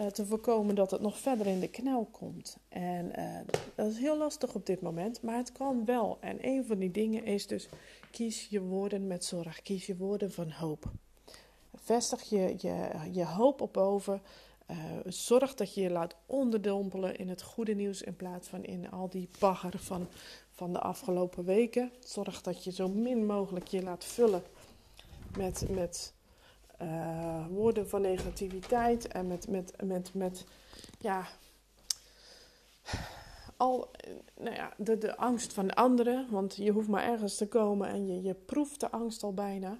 uh, 0.00 0.06
te 0.06 0.26
voorkomen 0.26 0.74
dat 0.74 0.90
het 0.90 1.00
nog 1.00 1.18
verder 1.18 1.46
in 1.46 1.60
de 1.60 1.68
knel 1.68 2.08
komt. 2.10 2.56
En 2.68 3.12
uh, 3.18 3.38
dat 3.74 3.86
is 3.86 3.98
heel 3.98 4.18
lastig 4.18 4.54
op 4.54 4.66
dit 4.66 4.80
moment, 4.80 5.22
maar 5.22 5.36
het 5.36 5.52
kan 5.52 5.84
wel. 5.84 6.18
En 6.20 6.38
een 6.40 6.64
van 6.64 6.78
die 6.78 6.90
dingen 6.90 7.24
is 7.24 7.46
dus: 7.46 7.68
kies 8.10 8.46
je 8.50 8.60
woorden 8.60 9.06
met 9.06 9.24
zorg, 9.24 9.62
kies 9.62 9.86
je 9.86 9.96
woorden 9.96 10.32
van 10.32 10.50
hoop. 10.50 10.90
Vestig 11.74 12.22
je, 12.22 12.54
je, 12.58 12.90
je 13.12 13.24
hoop 13.24 13.60
op 13.60 13.72
boven. 13.72 14.22
Uh, 14.70 14.76
zorg 15.06 15.54
dat 15.54 15.74
je 15.74 15.80
je 15.80 15.90
laat 15.90 16.16
onderdompelen 16.26 17.16
in 17.16 17.28
het 17.28 17.42
goede 17.42 17.74
nieuws 17.74 18.02
in 18.02 18.16
plaats 18.16 18.48
van 18.48 18.64
in 18.64 18.90
al 18.90 19.08
die 19.08 19.28
bagger 19.38 19.78
van, 19.78 20.08
van 20.50 20.72
de 20.72 20.78
afgelopen 20.78 21.44
weken. 21.44 21.92
Zorg 21.98 22.42
dat 22.42 22.64
je 22.64 22.72
zo 22.72 22.88
min 22.88 23.26
mogelijk 23.26 23.68
je 23.68 23.82
laat 23.82 24.04
vullen 24.04 24.42
met, 25.36 25.66
met 25.68 26.12
uh, 26.82 27.46
woorden 27.46 27.88
van 27.88 28.00
negativiteit 28.00 29.08
en 29.08 29.26
met, 29.26 29.48
met, 29.48 29.72
met, 29.82 30.14
met 30.14 30.44
ja, 30.98 31.28
al 33.56 33.90
nou 34.36 34.54
ja, 34.54 34.72
de, 34.76 34.98
de 34.98 35.16
angst 35.16 35.52
van 35.52 35.74
anderen. 35.74 36.26
Want 36.30 36.56
je 36.56 36.70
hoeft 36.70 36.88
maar 36.88 37.04
ergens 37.04 37.36
te 37.36 37.48
komen 37.48 37.88
en 37.88 38.06
je, 38.06 38.22
je 38.22 38.34
proeft 38.34 38.80
de 38.80 38.90
angst 38.90 39.22
al 39.22 39.34
bijna. 39.34 39.78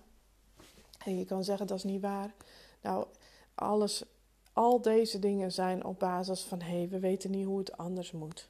En 1.04 1.18
je 1.18 1.24
kan 1.24 1.44
zeggen 1.44 1.66
dat 1.66 1.76
is 1.76 1.84
niet 1.84 2.00
waar. 2.00 2.34
Nou, 2.82 3.06
alles, 3.54 4.04
al 4.52 4.80
deze 4.80 5.18
dingen 5.18 5.52
zijn 5.52 5.84
op 5.84 5.98
basis 5.98 6.42
van 6.42 6.60
hé, 6.60 6.76
hey, 6.76 6.88
we 6.88 6.98
weten 6.98 7.30
niet 7.30 7.46
hoe 7.46 7.58
het 7.58 7.76
anders 7.76 8.12
moet. 8.12 8.48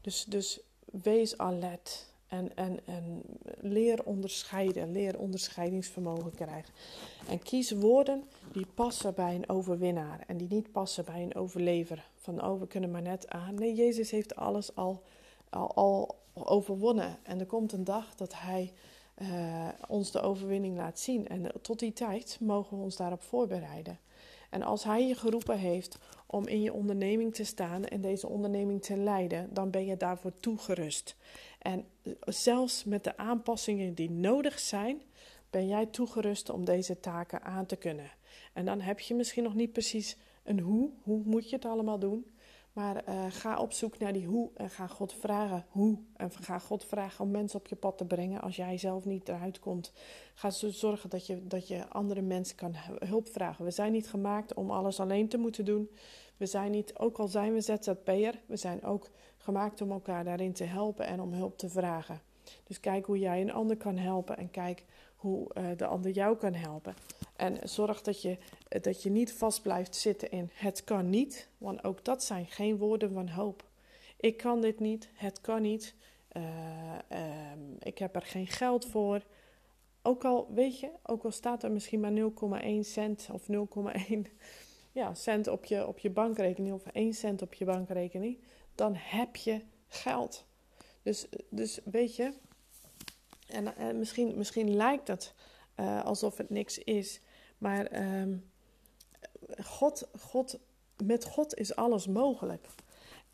Dus, 0.00 0.24
dus 0.24 0.60
wees 0.84 1.38
alert. 1.38 2.09
En, 2.30 2.56
en, 2.56 2.78
en 2.86 3.22
leer 3.60 4.04
onderscheiden, 4.04 4.92
leer 4.92 5.18
onderscheidingsvermogen 5.18 6.34
krijgen. 6.34 6.74
En 7.28 7.42
kies 7.42 7.70
woorden 7.70 8.24
die 8.52 8.66
passen 8.74 9.14
bij 9.14 9.34
een 9.34 9.48
overwinnaar 9.48 10.24
en 10.26 10.36
die 10.36 10.48
niet 10.50 10.72
passen 10.72 11.04
bij 11.04 11.22
een 11.22 11.34
overlever. 11.34 12.04
Van 12.14 12.44
oh, 12.44 12.60
we 12.60 12.66
kunnen 12.66 12.90
maar 12.90 13.02
net 13.02 13.28
aan. 13.28 13.54
Nee, 13.54 13.74
Jezus 13.74 14.10
heeft 14.10 14.36
alles 14.36 14.76
al, 14.76 15.02
al, 15.48 15.74
al 15.74 16.16
overwonnen. 16.34 17.18
En 17.22 17.40
er 17.40 17.46
komt 17.46 17.72
een 17.72 17.84
dag 17.84 18.14
dat 18.14 18.34
Hij 18.36 18.72
uh, 19.22 19.68
ons 19.88 20.10
de 20.10 20.20
overwinning 20.20 20.76
laat 20.76 20.98
zien. 20.98 21.28
En 21.28 21.52
tot 21.62 21.78
die 21.78 21.92
tijd 21.92 22.36
mogen 22.40 22.76
we 22.76 22.82
ons 22.82 22.96
daarop 22.96 23.22
voorbereiden. 23.22 23.98
En 24.50 24.62
als 24.62 24.84
Hij 24.84 25.06
je 25.06 25.14
geroepen 25.14 25.58
heeft 25.58 25.98
om 26.30 26.46
in 26.46 26.62
je 26.62 26.72
onderneming 26.72 27.34
te 27.34 27.44
staan 27.44 27.84
en 27.84 28.00
deze 28.00 28.28
onderneming 28.28 28.82
te 28.82 28.96
leiden, 28.96 29.54
dan 29.54 29.70
ben 29.70 29.86
je 29.86 29.96
daarvoor 29.96 30.32
toegerust. 30.40 31.16
En 31.58 31.84
zelfs 32.20 32.84
met 32.84 33.04
de 33.04 33.16
aanpassingen 33.16 33.94
die 33.94 34.10
nodig 34.10 34.58
zijn, 34.58 35.02
ben 35.50 35.68
jij 35.68 35.86
toegerust 35.86 36.50
om 36.50 36.64
deze 36.64 37.00
taken 37.00 37.42
aan 37.42 37.66
te 37.66 37.76
kunnen. 37.76 38.10
En 38.52 38.64
dan 38.64 38.80
heb 38.80 39.00
je 39.00 39.14
misschien 39.14 39.42
nog 39.42 39.54
niet 39.54 39.72
precies 39.72 40.16
een 40.42 40.60
hoe, 40.60 40.90
hoe 41.02 41.22
moet 41.24 41.50
je 41.50 41.56
het 41.56 41.64
allemaal 41.64 41.98
doen. 41.98 42.26
Maar 42.72 43.08
uh, 43.08 43.24
ga 43.28 43.58
op 43.58 43.72
zoek 43.72 43.98
naar 43.98 44.12
die 44.12 44.26
hoe 44.26 44.50
en 44.54 44.70
ga 44.70 44.86
God 44.86 45.12
vragen 45.12 45.66
hoe. 45.68 45.98
En 46.16 46.30
ga 46.30 46.58
God 46.58 46.84
vragen 46.84 47.24
om 47.24 47.30
mensen 47.30 47.58
op 47.58 47.66
je 47.66 47.76
pad 47.76 47.98
te 47.98 48.04
brengen 48.04 48.40
als 48.40 48.56
jij 48.56 48.78
zelf 48.78 49.04
niet 49.04 49.28
eruit 49.28 49.58
komt. 49.58 49.92
Ga 50.34 50.50
zorgen 50.50 51.10
dat 51.10 51.26
je, 51.26 51.46
dat 51.46 51.68
je 51.68 51.88
andere 51.88 52.22
mensen 52.22 52.56
kan 52.56 52.74
hulp 52.98 53.28
vragen. 53.28 53.64
We 53.64 53.70
zijn 53.70 53.92
niet 53.92 54.08
gemaakt 54.08 54.54
om 54.54 54.70
alles 54.70 55.00
alleen 55.00 55.28
te 55.28 55.38
moeten 55.38 55.64
doen. 55.64 55.90
We 56.36 56.46
zijn 56.46 56.70
niet, 56.70 56.98
ook 56.98 57.18
al 57.18 57.28
zijn 57.28 57.52
we 57.52 57.60
ZZP'er, 57.60 58.40
we 58.46 58.56
zijn 58.56 58.84
ook 58.84 59.10
gemaakt 59.36 59.80
om 59.80 59.90
elkaar 59.90 60.24
daarin 60.24 60.52
te 60.52 60.64
helpen 60.64 61.06
en 61.06 61.20
om 61.20 61.32
hulp 61.32 61.58
te 61.58 61.68
vragen. 61.68 62.20
Dus 62.64 62.80
kijk 62.80 63.06
hoe 63.06 63.18
jij 63.18 63.40
een 63.40 63.52
ander 63.52 63.76
kan 63.76 63.96
helpen 63.96 64.36
en 64.36 64.50
kijk 64.50 64.84
hoe 65.20 65.50
uh, 65.54 65.64
de 65.76 65.86
ander 65.86 66.10
jou 66.10 66.36
kan 66.36 66.54
helpen. 66.54 66.94
En 67.36 67.68
zorg 67.68 68.02
dat 68.02 68.22
je, 68.22 68.38
dat 68.80 69.02
je 69.02 69.10
niet 69.10 69.32
vast 69.32 69.62
blijft 69.62 69.96
zitten 69.96 70.30
in 70.30 70.50
het 70.52 70.84
kan 70.84 71.10
niet, 71.10 71.48
want 71.58 71.84
ook 71.84 72.04
dat 72.04 72.24
zijn 72.24 72.46
geen 72.46 72.76
woorden 72.76 73.12
van 73.12 73.28
hoop. 73.28 73.64
Ik 74.16 74.36
kan 74.36 74.60
dit 74.60 74.80
niet, 74.80 75.08
het 75.14 75.40
kan 75.40 75.62
niet, 75.62 75.94
uh, 76.36 76.42
uh, 77.12 77.18
ik 77.78 77.98
heb 77.98 78.16
er 78.16 78.22
geen 78.22 78.46
geld 78.46 78.86
voor. 78.86 79.22
Ook 80.02 80.24
al, 80.24 80.48
weet 80.54 80.80
je, 80.80 80.90
ook 81.02 81.24
al 81.24 81.30
staat 81.30 81.62
er 81.62 81.70
misschien 81.70 82.00
maar 82.00 82.12
0,1 82.62 82.80
cent 82.80 83.28
of 83.32 83.46
0,1 83.48 84.14
ja, 84.92 85.14
cent 85.14 85.48
op 85.48 85.64
je, 85.64 85.86
op 85.86 85.98
je 85.98 86.10
bankrekening 86.10 86.74
of 86.74 86.86
1 86.86 87.14
cent 87.14 87.42
op 87.42 87.54
je 87.54 87.64
bankrekening, 87.64 88.38
dan 88.74 88.94
heb 88.96 89.36
je 89.36 89.60
geld. 89.88 90.44
Dus, 91.02 91.26
dus 91.50 91.80
weet 91.84 92.16
je, 92.16 92.32
en, 93.50 93.76
en 93.76 93.98
misschien, 93.98 94.36
misschien 94.36 94.76
lijkt 94.76 95.08
het 95.08 95.34
uh, 95.76 96.04
alsof 96.04 96.36
het 96.36 96.50
niks 96.50 96.78
is, 96.78 97.20
maar 97.58 98.12
um, 98.20 98.50
God, 99.62 100.08
God, 100.18 100.58
met 101.04 101.24
God 101.24 101.54
is 101.54 101.76
alles 101.76 102.06
mogelijk. 102.06 102.66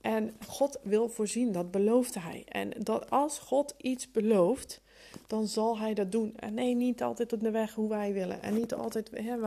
En 0.01 0.37
God 0.47 0.79
wil 0.83 1.09
voorzien, 1.09 1.53
dat 1.53 1.71
belooft 1.71 2.15
Hij. 2.15 2.45
En 2.49 2.71
dat 2.79 3.11
als 3.11 3.39
God 3.39 3.75
iets 3.77 4.11
belooft, 4.11 4.81
dan 5.27 5.47
zal 5.47 5.79
hij 5.79 5.95
dat 5.95 6.13
doen. 6.13 6.33
En 6.37 6.55
nee, 6.55 6.75
niet 6.75 7.03
altijd 7.03 7.33
op 7.33 7.41
de 7.41 7.51
weg 7.51 7.75
hoe 7.75 7.89
wij 7.89 8.13
willen. 8.13 8.43
En 8.43 8.55
niet 8.55 8.75
altijd, 8.75 9.11
hè, 9.15 9.39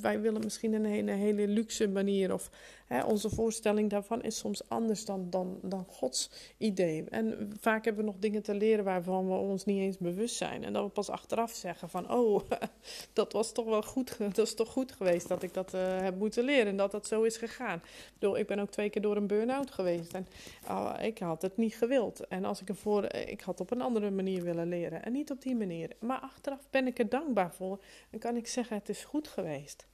wij, 0.00 0.20
willen 0.20 0.42
misschien 0.42 0.72
een 0.72 1.08
hele, 1.08 1.48
luxe 1.48 1.88
manier. 1.88 2.32
Of 2.32 2.50
hè, 2.86 3.04
onze 3.04 3.30
voorstelling 3.30 3.90
daarvan 3.90 4.22
is 4.22 4.38
soms 4.38 4.68
anders 4.68 5.04
dan, 5.04 5.30
dan, 5.30 5.58
dan 5.62 5.84
Gods 5.88 6.30
idee. 6.56 7.04
En 7.10 7.52
vaak 7.60 7.84
hebben 7.84 8.04
we 8.04 8.10
nog 8.10 8.20
dingen 8.20 8.42
te 8.42 8.54
leren 8.54 8.84
waarvan 8.84 9.28
we 9.28 9.34
ons 9.34 9.64
niet 9.64 9.80
eens 9.80 9.98
bewust 9.98 10.36
zijn. 10.36 10.64
En 10.64 10.72
dat 10.72 10.84
we 10.84 10.90
pas 10.90 11.10
achteraf 11.10 11.54
zeggen 11.54 11.88
van, 11.88 12.12
oh, 12.12 12.40
dat 13.12 13.32
was 13.32 13.52
toch 13.52 13.66
wel 13.66 13.82
goed, 13.82 14.16
dat 14.18 14.38
is 14.38 14.54
toch 14.54 14.68
goed 14.68 14.92
geweest 14.92 15.28
dat 15.28 15.42
ik 15.42 15.54
dat 15.54 15.74
uh, 15.74 16.00
heb 16.00 16.18
moeten 16.18 16.44
leren. 16.44 16.66
En 16.66 16.76
dat 16.76 16.90
dat 16.90 17.06
zo 17.06 17.22
is 17.22 17.36
gegaan. 17.36 17.82
Ik 18.18 18.36
ik 18.36 18.46
ben 18.46 18.58
ook 18.58 18.70
twee 18.70 18.90
keer 18.90 19.02
door 19.02 19.16
een 19.16 19.26
burn-out 19.26 19.70
geweest. 19.70 20.12
En 20.12 20.26
oh, 20.68 20.94
ik 21.00 21.18
had 21.18 21.42
het 21.42 21.56
niet 21.56 21.74
gewild. 21.74 22.26
En 22.26 22.44
als 22.44 22.60
ik 22.60 22.68
ervoor, 22.68 23.14
ik 23.14 23.40
had 23.40 23.60
op 23.60 23.70
een 23.70 23.80
andere 23.80 24.10
manier 24.10 24.42
willen 24.42 24.68
leren. 24.68 25.02
En 25.08 25.14
niet 25.14 25.30
op 25.30 25.42
die 25.42 25.56
manier. 25.56 25.96
Maar 26.00 26.20
achteraf 26.20 26.70
ben 26.70 26.86
ik 26.86 26.98
er 26.98 27.08
dankbaar 27.08 27.54
voor 27.54 27.80
en 28.10 28.18
kan 28.18 28.36
ik 28.36 28.46
zeggen: 28.46 28.76
het 28.76 28.88
is 28.88 29.04
goed 29.04 29.28
geweest. 29.28 29.86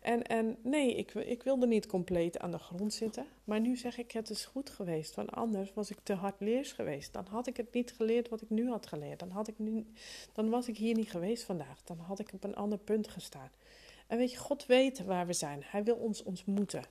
En, 0.00 0.22
en 0.22 0.56
nee, 0.62 0.94
ik, 0.94 1.14
ik 1.14 1.42
wilde 1.42 1.66
niet 1.66 1.86
compleet 1.86 2.38
aan 2.38 2.50
de 2.50 2.58
grond 2.58 2.92
zitten. 2.92 3.26
Maar 3.44 3.60
nu 3.60 3.76
zeg 3.76 3.98
ik: 3.98 4.12
het 4.12 4.30
is 4.30 4.44
goed 4.44 4.70
geweest. 4.70 5.14
Want 5.14 5.30
anders 5.30 5.72
was 5.74 5.90
ik 5.90 5.98
te 6.02 6.12
hard 6.12 6.40
leers 6.40 6.72
geweest. 6.72 7.12
Dan 7.12 7.26
had 7.26 7.46
ik 7.46 7.56
het 7.56 7.72
niet 7.72 7.92
geleerd 7.92 8.28
wat 8.28 8.40
ik 8.40 8.50
nu 8.50 8.68
had 8.68 8.86
geleerd. 8.86 9.18
Dan, 9.18 9.30
had 9.30 9.48
ik 9.48 9.58
nu, 9.58 9.86
dan 10.32 10.50
was 10.50 10.68
ik 10.68 10.76
hier 10.76 10.94
niet 10.94 11.10
geweest 11.10 11.44
vandaag. 11.44 11.82
Dan 11.82 11.98
had 11.98 12.18
ik 12.18 12.32
op 12.32 12.44
een 12.44 12.56
ander 12.56 12.78
punt 12.78 13.08
gestaan. 13.08 13.50
En 14.06 14.18
weet 14.18 14.30
je, 14.30 14.36
God 14.36 14.66
weet 14.66 15.04
waar 15.04 15.26
we 15.26 15.32
zijn. 15.32 15.62
Hij 15.64 15.84
wil 15.84 15.96
ons 15.96 16.22
ontmoeten 16.22 16.82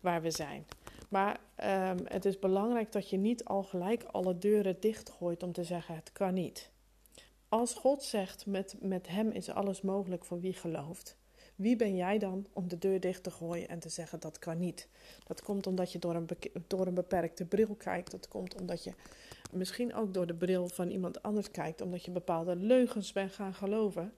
waar 0.00 0.22
we 0.22 0.30
zijn. 0.30 0.66
Maar 1.08 1.40
um, 1.64 1.98
het 2.04 2.24
is 2.24 2.38
belangrijk 2.38 2.92
dat 2.92 3.10
je 3.10 3.16
niet 3.16 3.44
al 3.44 3.62
gelijk 3.62 4.02
alle 4.02 4.38
deuren 4.38 4.80
dichtgooit 4.80 5.42
om 5.42 5.52
te 5.52 5.64
zeggen: 5.64 5.94
het 5.94 6.12
kan 6.12 6.34
niet. 6.34 6.70
Als 7.48 7.74
God 7.74 8.02
zegt, 8.02 8.46
met, 8.46 8.76
met 8.80 9.08
Hem 9.08 9.30
is 9.30 9.50
alles 9.50 9.80
mogelijk 9.80 10.24
voor 10.24 10.40
wie 10.40 10.52
gelooft, 10.52 11.16
wie 11.56 11.76
ben 11.76 11.96
jij 11.96 12.18
dan 12.18 12.46
om 12.52 12.68
de 12.68 12.78
deur 12.78 13.00
dicht 13.00 13.22
te 13.22 13.30
gooien 13.30 13.68
en 13.68 13.78
te 13.78 13.88
zeggen 13.88 14.20
dat 14.20 14.38
kan 14.38 14.58
niet? 14.58 14.88
Dat 15.26 15.42
komt 15.42 15.66
omdat 15.66 15.92
je 15.92 15.98
door 15.98 16.14
een, 16.14 16.28
door 16.66 16.86
een 16.86 16.94
beperkte 16.94 17.44
bril 17.44 17.74
kijkt. 17.74 18.10
Dat 18.10 18.28
komt 18.28 18.60
omdat 18.60 18.84
je 18.84 18.92
misschien 19.52 19.94
ook 19.94 20.14
door 20.14 20.26
de 20.26 20.34
bril 20.34 20.68
van 20.68 20.90
iemand 20.90 21.22
anders 21.22 21.50
kijkt, 21.50 21.80
omdat 21.80 22.04
je 22.04 22.10
bepaalde 22.10 22.56
leugens 22.56 23.12
bent 23.12 23.32
gaan 23.32 23.54
geloven. 23.54 24.12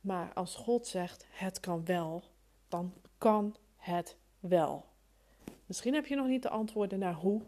Maar 0.00 0.32
als 0.32 0.54
God 0.54 0.86
zegt 0.86 1.26
het 1.30 1.60
kan 1.60 1.84
wel, 1.84 2.22
dan 2.68 2.92
kan 3.18 3.56
het 3.76 4.16
wel. 4.40 4.84
Misschien 5.66 5.94
heb 5.94 6.06
je 6.06 6.16
nog 6.16 6.26
niet 6.26 6.42
de 6.42 6.48
antwoorden 6.48 6.98
naar 6.98 7.14
hoe, 7.14 7.42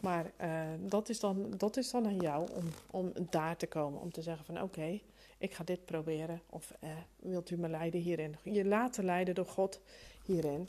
maar 0.00 0.32
uh, 0.40 0.62
dat, 0.80 1.08
is 1.08 1.20
dan, 1.20 1.54
dat 1.56 1.76
is 1.76 1.90
dan 1.90 2.06
aan 2.06 2.20
jou 2.20 2.48
om, 2.52 2.64
om 2.90 3.12
daar 3.30 3.56
te 3.56 3.66
komen. 3.66 4.00
Om 4.00 4.12
te 4.12 4.22
zeggen 4.22 4.44
van 4.44 4.62
oké, 4.62 5.00
ik 5.38 5.54
ga 5.54 5.64
dit 5.64 5.84
proberen. 5.84 6.40
Of 6.50 6.74
uh, 6.84 6.90
wilt 7.16 7.50
u 7.50 7.56
me 7.56 7.68
leiden 7.68 8.00
hierin? 8.00 8.36
Je 8.42 8.64
laten 8.64 9.04
leiden 9.04 9.34
door 9.34 9.46
God 9.46 9.80
hierin. 10.24 10.68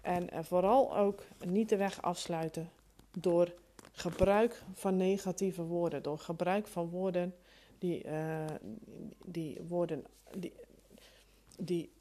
En 0.00 0.34
uh, 0.34 0.38
vooral 0.42 0.96
ook 0.96 1.22
niet 1.44 1.68
de 1.68 1.76
weg 1.76 2.02
afsluiten 2.02 2.70
door 3.10 3.52
gebruik 3.92 4.62
van 4.72 4.96
negatieve 4.96 5.62
woorden. 5.62 6.02
Door 6.02 6.18
gebruik 6.18 6.66
van 6.66 6.88
woorden 6.88 7.34
die, 7.78 8.04
die 9.24 9.60
woorden 9.68 10.04
die, 10.38 10.52
die 11.58 11.92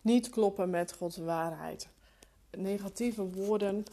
niet 0.00 0.28
kloppen 0.28 0.70
met 0.70 0.92
Gods 0.92 1.16
waarheid. 1.16 1.88
Negatieve 2.50 3.22
woorden 3.22 3.84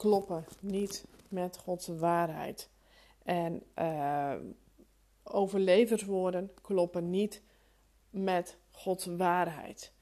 kloppen 0.00 0.44
niet 0.60 1.04
met 1.28 1.56
Gods 1.56 1.86
waarheid. 1.86 2.70
En 3.22 3.62
uh, 3.78 4.34
overleverswoorden 5.22 6.50
kloppen 6.62 7.10
niet 7.10 7.42
met 8.10 8.58
Gods 8.70 9.06
waarheid. 9.06 9.92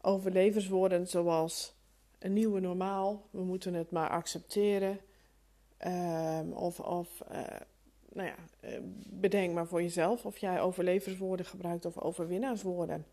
Overleverswoorden 0.00 1.08
zoals 1.08 1.74
een 2.18 2.32
nieuwe 2.32 2.60
normaal, 2.60 3.26
we 3.30 3.42
moeten 3.42 3.74
het 3.74 3.90
maar 3.90 4.10
accepteren. 4.10 5.00
Um, 5.86 6.52
of 6.52 6.80
of 6.80 7.22
uh, 7.32 7.40
nou 8.12 8.28
ja, 8.28 8.36
uh, 8.68 8.78
bedenk 9.06 9.54
maar 9.54 9.66
voor 9.66 9.82
jezelf 9.82 10.26
of 10.26 10.38
jij 10.38 10.60
overleverswoorden 10.60 11.46
gebruikt 11.46 11.84
of 11.84 11.98
overwinnaarswoorden. 11.98 13.06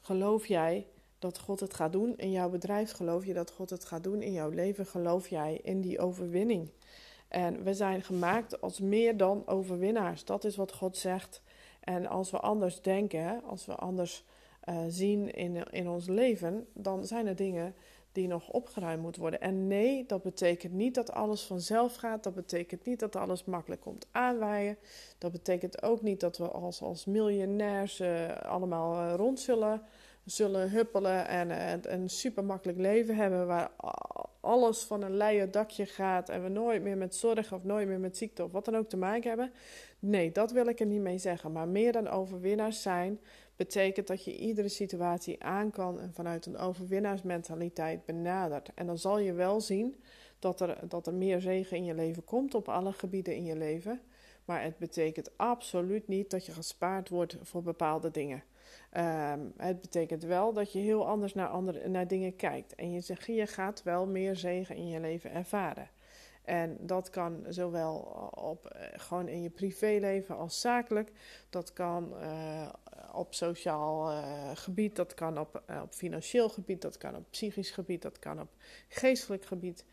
Geloof 0.00 0.46
jij 0.46 0.86
dat 1.20 1.38
God 1.38 1.60
het 1.60 1.74
gaat 1.74 1.92
doen 1.92 2.16
in 2.16 2.30
jouw 2.30 2.48
bedrijf? 2.48 2.92
Geloof 2.92 3.24
je 3.24 3.34
dat 3.34 3.50
God 3.50 3.70
het 3.70 3.84
gaat 3.84 4.02
doen 4.02 4.22
in 4.22 4.32
jouw 4.32 4.50
leven? 4.50 4.86
Geloof 4.86 5.28
jij 5.28 5.60
in 5.62 5.80
die 5.80 5.98
overwinning? 5.98 6.70
En 7.28 7.62
we 7.62 7.74
zijn 7.74 8.02
gemaakt 8.02 8.60
als 8.60 8.80
meer 8.80 9.16
dan 9.16 9.46
overwinnaars. 9.46 10.24
Dat 10.24 10.44
is 10.44 10.56
wat 10.56 10.72
God 10.72 10.96
zegt. 10.96 11.42
En 11.80 12.06
als 12.06 12.30
we 12.30 12.38
anders 12.38 12.82
denken, 12.82 13.42
als 13.44 13.66
we 13.66 13.74
anders 13.74 14.24
uh, 14.68 14.76
zien 14.88 15.34
in, 15.34 15.70
in 15.70 15.88
ons 15.88 16.06
leven, 16.06 16.66
dan 16.72 17.06
zijn 17.06 17.26
er 17.26 17.36
dingen 17.36 17.74
die 18.12 18.26
nog 18.26 18.48
opgeruimd 18.48 19.02
moeten 19.02 19.20
worden. 19.20 19.40
En 19.40 19.66
nee, 19.66 20.06
dat 20.06 20.22
betekent 20.22 20.72
niet 20.72 20.94
dat 20.94 21.12
alles 21.12 21.42
vanzelf 21.42 21.94
gaat. 21.94 22.22
Dat 22.22 22.34
betekent 22.34 22.84
niet 22.84 23.00
dat 23.00 23.16
alles 23.16 23.44
makkelijk 23.44 23.80
komt 23.80 24.06
aanwaaien. 24.10 24.76
Dat 25.18 25.32
betekent 25.32 25.82
ook 25.82 26.02
niet 26.02 26.20
dat 26.20 26.38
we 26.38 26.48
als, 26.48 26.82
als 26.82 27.04
miljonairs 27.04 28.00
uh, 28.00 28.36
allemaal 28.36 28.94
uh, 28.94 29.14
rond 29.16 29.40
zullen, 29.40 29.82
zullen 30.30 30.70
huppelen 30.70 31.28
en 31.28 31.92
een 31.92 32.08
super 32.08 32.44
makkelijk 32.44 32.78
leven 32.78 33.16
hebben 33.16 33.46
waar 33.46 33.70
alles 34.40 34.82
van 34.82 35.02
een 35.02 35.16
leien 35.16 35.50
dakje 35.50 35.86
gaat 35.86 36.28
en 36.28 36.42
we 36.42 36.48
nooit 36.48 36.82
meer 36.82 36.96
met 36.96 37.14
zorg 37.14 37.52
of 37.52 37.64
nooit 37.64 37.88
meer 37.88 38.00
met 38.00 38.16
ziekte 38.16 38.44
of 38.44 38.52
wat 38.52 38.64
dan 38.64 38.76
ook 38.76 38.88
te 38.88 38.96
maken 38.96 39.28
hebben. 39.28 39.52
Nee, 39.98 40.32
dat 40.32 40.52
wil 40.52 40.66
ik 40.66 40.80
er 40.80 40.86
niet 40.86 41.00
mee 41.00 41.18
zeggen. 41.18 41.52
Maar 41.52 41.68
meer 41.68 41.92
dan 41.92 42.08
overwinnaars 42.08 42.82
zijn 42.82 43.20
betekent 43.56 44.06
dat 44.06 44.24
je 44.24 44.36
iedere 44.36 44.68
situatie 44.68 45.44
aan 45.44 45.70
kan 45.70 46.00
en 46.00 46.12
vanuit 46.12 46.46
een 46.46 46.58
overwinnaarsmentaliteit 46.58 48.04
benadert. 48.04 48.70
En 48.74 48.86
dan 48.86 48.98
zal 48.98 49.18
je 49.18 49.32
wel 49.32 49.60
zien 49.60 50.02
dat 50.38 50.60
er, 50.60 50.78
dat 50.88 51.06
er 51.06 51.14
meer 51.14 51.40
zegen 51.40 51.76
in 51.76 51.84
je 51.84 51.94
leven 51.94 52.24
komt 52.24 52.54
op 52.54 52.68
alle 52.68 52.92
gebieden 52.92 53.34
in 53.34 53.44
je 53.44 53.56
leven. 53.56 54.00
Maar 54.44 54.62
het 54.62 54.78
betekent 54.78 55.30
absoluut 55.36 56.08
niet 56.08 56.30
dat 56.30 56.46
je 56.46 56.52
gespaard 56.52 57.08
wordt 57.08 57.36
voor 57.42 57.62
bepaalde 57.62 58.10
dingen. 58.10 58.42
Um, 58.96 59.52
het 59.56 59.80
betekent 59.80 60.22
wel 60.22 60.52
dat 60.52 60.72
je 60.72 60.78
heel 60.78 61.06
anders 61.06 61.34
naar, 61.34 61.48
andere, 61.48 61.88
naar 61.88 62.06
dingen 62.06 62.36
kijkt. 62.36 62.74
En 62.74 62.92
je, 62.92 63.00
zegt, 63.00 63.26
je 63.26 63.46
gaat 63.46 63.82
wel 63.82 64.06
meer 64.06 64.36
zegen 64.36 64.76
in 64.76 64.88
je 64.88 65.00
leven 65.00 65.32
ervaren. 65.32 65.88
En 66.44 66.76
dat 66.80 67.10
kan 67.10 67.44
zowel 67.48 67.96
op, 68.34 68.66
eh, 68.66 68.86
gewoon 68.96 69.28
in 69.28 69.42
je 69.42 69.50
privéleven 69.50 70.36
als 70.36 70.60
zakelijk. 70.60 71.12
Dat 71.50 71.72
kan 71.72 72.12
uh, 72.20 72.68
op 73.12 73.34
sociaal 73.34 74.10
uh, 74.10 74.50
gebied, 74.54 74.96
dat 74.96 75.14
kan 75.14 75.38
op, 75.38 75.62
op 75.82 75.92
financieel 75.92 76.48
gebied, 76.48 76.82
dat 76.82 76.98
kan 76.98 77.16
op 77.16 77.24
psychisch 77.30 77.70
gebied, 77.70 78.02
dat 78.02 78.18
kan 78.18 78.40
op 78.40 78.48
geestelijk 78.88 79.44
gebied. 79.44 79.84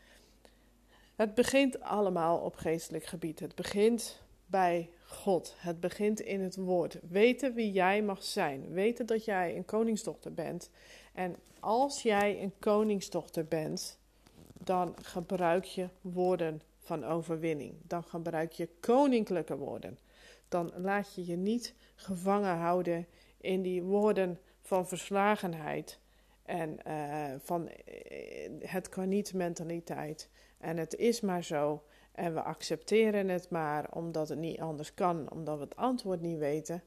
Het 1.16 1.34
begint 1.34 1.80
allemaal 1.80 2.38
op 2.38 2.56
geestelijk 2.56 3.04
gebied. 3.04 3.40
Het 3.40 3.54
begint 3.54 4.22
bij 4.46 4.90
God. 5.10 5.54
Het 5.58 5.80
begint 5.80 6.20
in 6.20 6.40
het 6.40 6.56
woord. 6.56 6.98
Weten 7.08 7.54
wie 7.54 7.72
jij 7.72 8.02
mag 8.02 8.22
zijn. 8.22 8.72
Weten 8.72 9.06
dat 9.06 9.24
jij 9.24 9.56
een 9.56 9.64
koningsdochter 9.64 10.34
bent. 10.34 10.70
En 11.12 11.36
als 11.60 12.02
jij 12.02 12.42
een 12.42 12.52
koningsdochter 12.58 13.44
bent, 13.44 13.98
dan 14.52 14.94
gebruik 15.02 15.64
je 15.64 15.88
woorden 16.00 16.62
van 16.78 17.04
overwinning. 17.04 17.74
Dan 17.82 18.04
gebruik 18.04 18.52
je 18.52 18.68
koninklijke 18.80 19.56
woorden. 19.56 19.98
Dan 20.48 20.72
laat 20.76 21.14
je 21.14 21.26
je 21.26 21.36
niet 21.36 21.74
gevangen 21.94 22.56
houden 22.56 23.06
in 23.40 23.62
die 23.62 23.82
woorden 23.82 24.38
van 24.62 24.88
verslagenheid 24.88 25.98
en 26.42 26.78
uh, 26.86 27.24
van 27.38 27.68
uh, 27.68 27.70
het 28.60 28.88
kan 28.88 29.08
niet 29.08 29.34
mentaliteit. 29.34 30.28
En 30.58 30.76
het 30.76 30.94
is 30.94 31.20
maar 31.20 31.44
zo. 31.44 31.82
En 32.18 32.34
we 32.34 32.42
accepteren 32.42 33.28
het 33.28 33.50
maar 33.50 33.90
omdat 33.92 34.28
het 34.28 34.38
niet 34.38 34.60
anders 34.60 34.94
kan, 34.94 35.30
omdat 35.30 35.58
we 35.58 35.64
het 35.64 35.76
antwoord 35.76 36.20
niet 36.20 36.38
weten. 36.38 36.82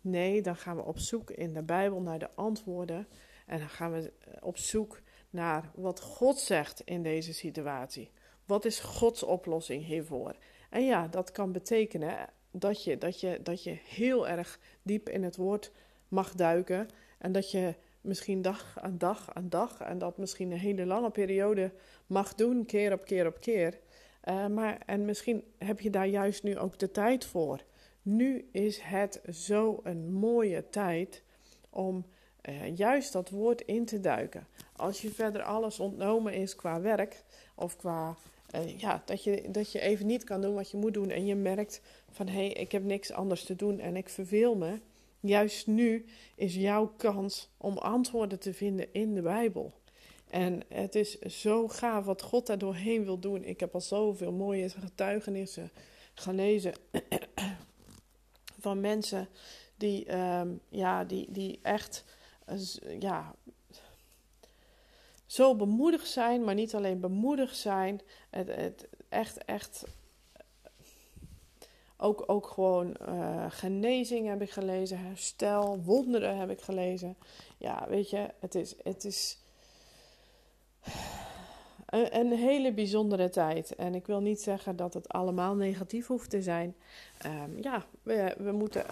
Nee, 0.00 0.42
dan 0.42 0.56
gaan 0.56 0.76
we 0.76 0.82
op 0.82 0.98
zoek 0.98 1.30
in 1.30 1.52
de 1.52 1.62
Bijbel 1.62 2.00
naar 2.00 2.18
de 2.18 2.34
antwoorden. 2.34 3.08
En 3.46 3.58
dan 3.58 3.68
gaan 3.68 3.92
we 3.92 4.12
op 4.40 4.56
zoek 4.56 5.00
naar 5.30 5.70
wat 5.74 6.00
God 6.00 6.38
zegt 6.38 6.80
in 6.84 7.02
deze 7.02 7.34
situatie. 7.34 8.10
Wat 8.46 8.64
is 8.64 8.80
Gods 8.80 9.22
oplossing 9.22 9.84
hiervoor? 9.84 10.36
En 10.70 10.84
ja, 10.84 11.08
dat 11.08 11.32
kan 11.32 11.52
betekenen 11.52 12.28
dat 12.50 12.84
je, 12.84 12.98
dat 12.98 13.20
je, 13.20 13.40
dat 13.42 13.62
je 13.62 13.78
heel 13.84 14.28
erg 14.28 14.58
diep 14.82 15.08
in 15.08 15.22
het 15.22 15.36
woord 15.36 15.72
mag 16.08 16.34
duiken. 16.34 16.88
En 17.18 17.32
dat 17.32 17.50
je 17.50 17.74
misschien 18.00 18.42
dag 18.42 18.78
aan 18.78 18.98
dag 18.98 19.34
aan 19.34 19.48
dag, 19.48 19.80
en 19.80 19.98
dat 19.98 20.18
misschien 20.18 20.50
een 20.50 20.58
hele 20.58 20.86
lange 20.86 21.10
periode 21.10 21.72
mag 22.06 22.34
doen, 22.34 22.66
keer 22.66 22.92
op 22.92 23.04
keer 23.04 23.26
op 23.26 23.40
keer. 23.40 23.78
Uh, 24.28 24.46
maar, 24.46 24.78
en 24.86 25.04
misschien 25.04 25.44
heb 25.58 25.80
je 25.80 25.90
daar 25.90 26.06
juist 26.06 26.42
nu 26.42 26.58
ook 26.58 26.78
de 26.78 26.90
tijd 26.90 27.24
voor. 27.24 27.60
Nu 28.02 28.48
is 28.52 28.80
het 28.80 29.20
zo 29.32 29.80
een 29.82 30.12
mooie 30.12 30.68
tijd 30.68 31.22
om 31.70 32.04
uh, 32.48 32.76
juist 32.76 33.12
dat 33.12 33.30
woord 33.30 33.60
in 33.60 33.84
te 33.84 34.00
duiken. 34.00 34.46
Als 34.76 35.02
je 35.02 35.10
verder 35.10 35.42
alles 35.42 35.80
ontnomen 35.80 36.34
is 36.34 36.56
qua 36.56 36.80
werk 36.80 37.24
of 37.54 37.76
qua 37.76 38.16
uh, 38.54 38.78
ja, 38.78 39.02
dat, 39.04 39.24
je, 39.24 39.44
dat 39.50 39.72
je 39.72 39.80
even 39.80 40.06
niet 40.06 40.24
kan 40.24 40.40
doen 40.40 40.54
wat 40.54 40.70
je 40.70 40.76
moet 40.76 40.94
doen 40.94 41.10
en 41.10 41.26
je 41.26 41.34
merkt 41.34 41.80
van 42.10 42.28
hé, 42.28 42.46
hey, 42.46 42.48
ik 42.48 42.72
heb 42.72 42.84
niks 42.84 43.12
anders 43.12 43.44
te 43.44 43.56
doen 43.56 43.78
en 43.78 43.96
ik 43.96 44.08
verveel 44.08 44.56
me. 44.56 44.80
Juist 45.20 45.66
nu 45.66 46.04
is 46.34 46.54
jouw 46.54 46.92
kans 46.96 47.50
om 47.56 47.78
antwoorden 47.78 48.38
te 48.38 48.54
vinden 48.54 48.92
in 48.92 49.14
de 49.14 49.22
Bijbel. 49.22 49.72
En 50.30 50.62
het 50.68 50.94
is 50.94 51.18
zo 51.18 51.68
gaaf 51.68 52.04
wat 52.04 52.22
God 52.22 52.46
daar 52.46 52.58
doorheen 52.58 53.04
wil 53.04 53.18
doen. 53.18 53.44
Ik 53.44 53.60
heb 53.60 53.74
al 53.74 53.80
zoveel 53.80 54.32
mooie 54.32 54.68
getuigenissen 54.68 55.70
gelezen 56.14 56.74
van 58.64 58.80
mensen 58.80 59.28
die, 59.76 60.16
um, 60.16 60.60
ja, 60.68 61.04
die, 61.04 61.26
die 61.30 61.58
echt 61.62 62.04
ja, 62.98 63.34
zo 65.26 65.56
bemoedigd 65.56 66.08
zijn, 66.08 66.44
maar 66.44 66.54
niet 66.54 66.74
alleen 66.74 67.00
bemoedigd 67.00 67.56
zijn. 67.56 68.00
Het, 68.30 68.48
het 68.48 68.88
echt, 69.08 69.44
echt. 69.44 69.84
Ook, 71.96 72.24
ook 72.26 72.46
gewoon 72.46 72.96
uh, 73.08 73.44
genezing 73.48 74.28
heb 74.28 74.42
ik 74.42 74.50
gelezen, 74.50 74.98
herstel, 74.98 75.82
wonderen 75.82 76.36
heb 76.36 76.50
ik 76.50 76.60
gelezen. 76.60 77.16
Ja, 77.58 77.86
weet 77.88 78.10
je, 78.10 78.30
het 78.38 78.54
is, 78.54 78.74
het 78.82 79.04
is 79.04 79.38
een, 81.86 82.32
hele 82.32 82.72
bijzondere 82.72 83.28
tijd. 83.28 83.74
En 83.74 83.94
ik 83.94 84.06
wil 84.06 84.20
niet 84.20 84.40
zeggen 84.40 84.76
dat 84.76 84.94
het 84.94 85.08
allemaal 85.08 85.54
negatief 85.54 86.06
hoeft 86.06 86.30
te 86.30 86.42
zijn. 86.42 86.74
Um, 87.26 87.62
ja, 87.62 87.84
we, 88.02 88.34
we 88.38 88.52
moeten 88.52 88.84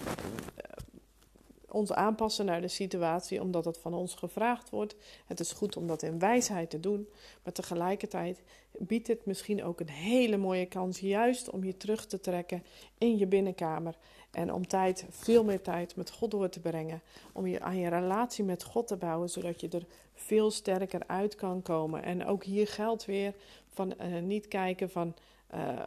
ons 1.70 1.92
aanpassen 1.92 2.44
naar 2.44 2.60
de 2.60 2.68
situatie, 2.68 3.42
omdat 3.42 3.64
het 3.64 3.78
van 3.78 3.94
ons 3.94 4.14
gevraagd 4.14 4.70
wordt. 4.70 4.96
Het 5.26 5.40
is 5.40 5.52
goed 5.52 5.76
om 5.76 5.86
dat 5.86 6.02
in 6.02 6.18
wijsheid 6.18 6.70
te 6.70 6.80
doen, 6.80 7.08
maar 7.42 7.52
tegelijkertijd 7.52 8.42
biedt 8.78 9.06
het 9.06 9.26
misschien 9.26 9.64
ook 9.64 9.80
een 9.80 9.90
hele 9.90 10.36
mooie 10.36 10.66
kans, 10.66 11.00
juist 11.00 11.50
om 11.50 11.64
je 11.64 11.76
terug 11.76 12.06
te 12.06 12.20
trekken 12.20 12.62
in 12.98 13.18
je 13.18 13.26
binnenkamer 13.26 13.94
en 14.30 14.52
om 14.52 14.66
tijd, 14.66 15.06
veel 15.10 15.44
meer 15.44 15.60
tijd 15.60 15.96
met 15.96 16.10
God 16.10 16.30
door 16.30 16.48
te 16.48 16.60
brengen, 16.60 17.02
om 17.32 17.46
je 17.46 17.60
aan 17.60 17.78
je 17.78 17.88
relatie 17.88 18.44
met 18.44 18.62
God 18.62 18.86
te 18.86 18.96
bouwen, 18.96 19.30
zodat 19.30 19.60
je 19.60 19.68
er 19.68 19.86
veel 20.14 20.50
sterker 20.50 21.02
uit 21.06 21.34
kan 21.34 21.62
komen. 21.62 22.02
En 22.02 22.26
ook 22.26 22.44
hier 22.44 22.66
geldt 22.66 23.04
weer 23.04 23.34
van 23.68 23.94
uh, 24.00 24.22
niet 24.22 24.48
kijken 24.48 24.90
van 24.90 25.14
uh, 25.54 25.78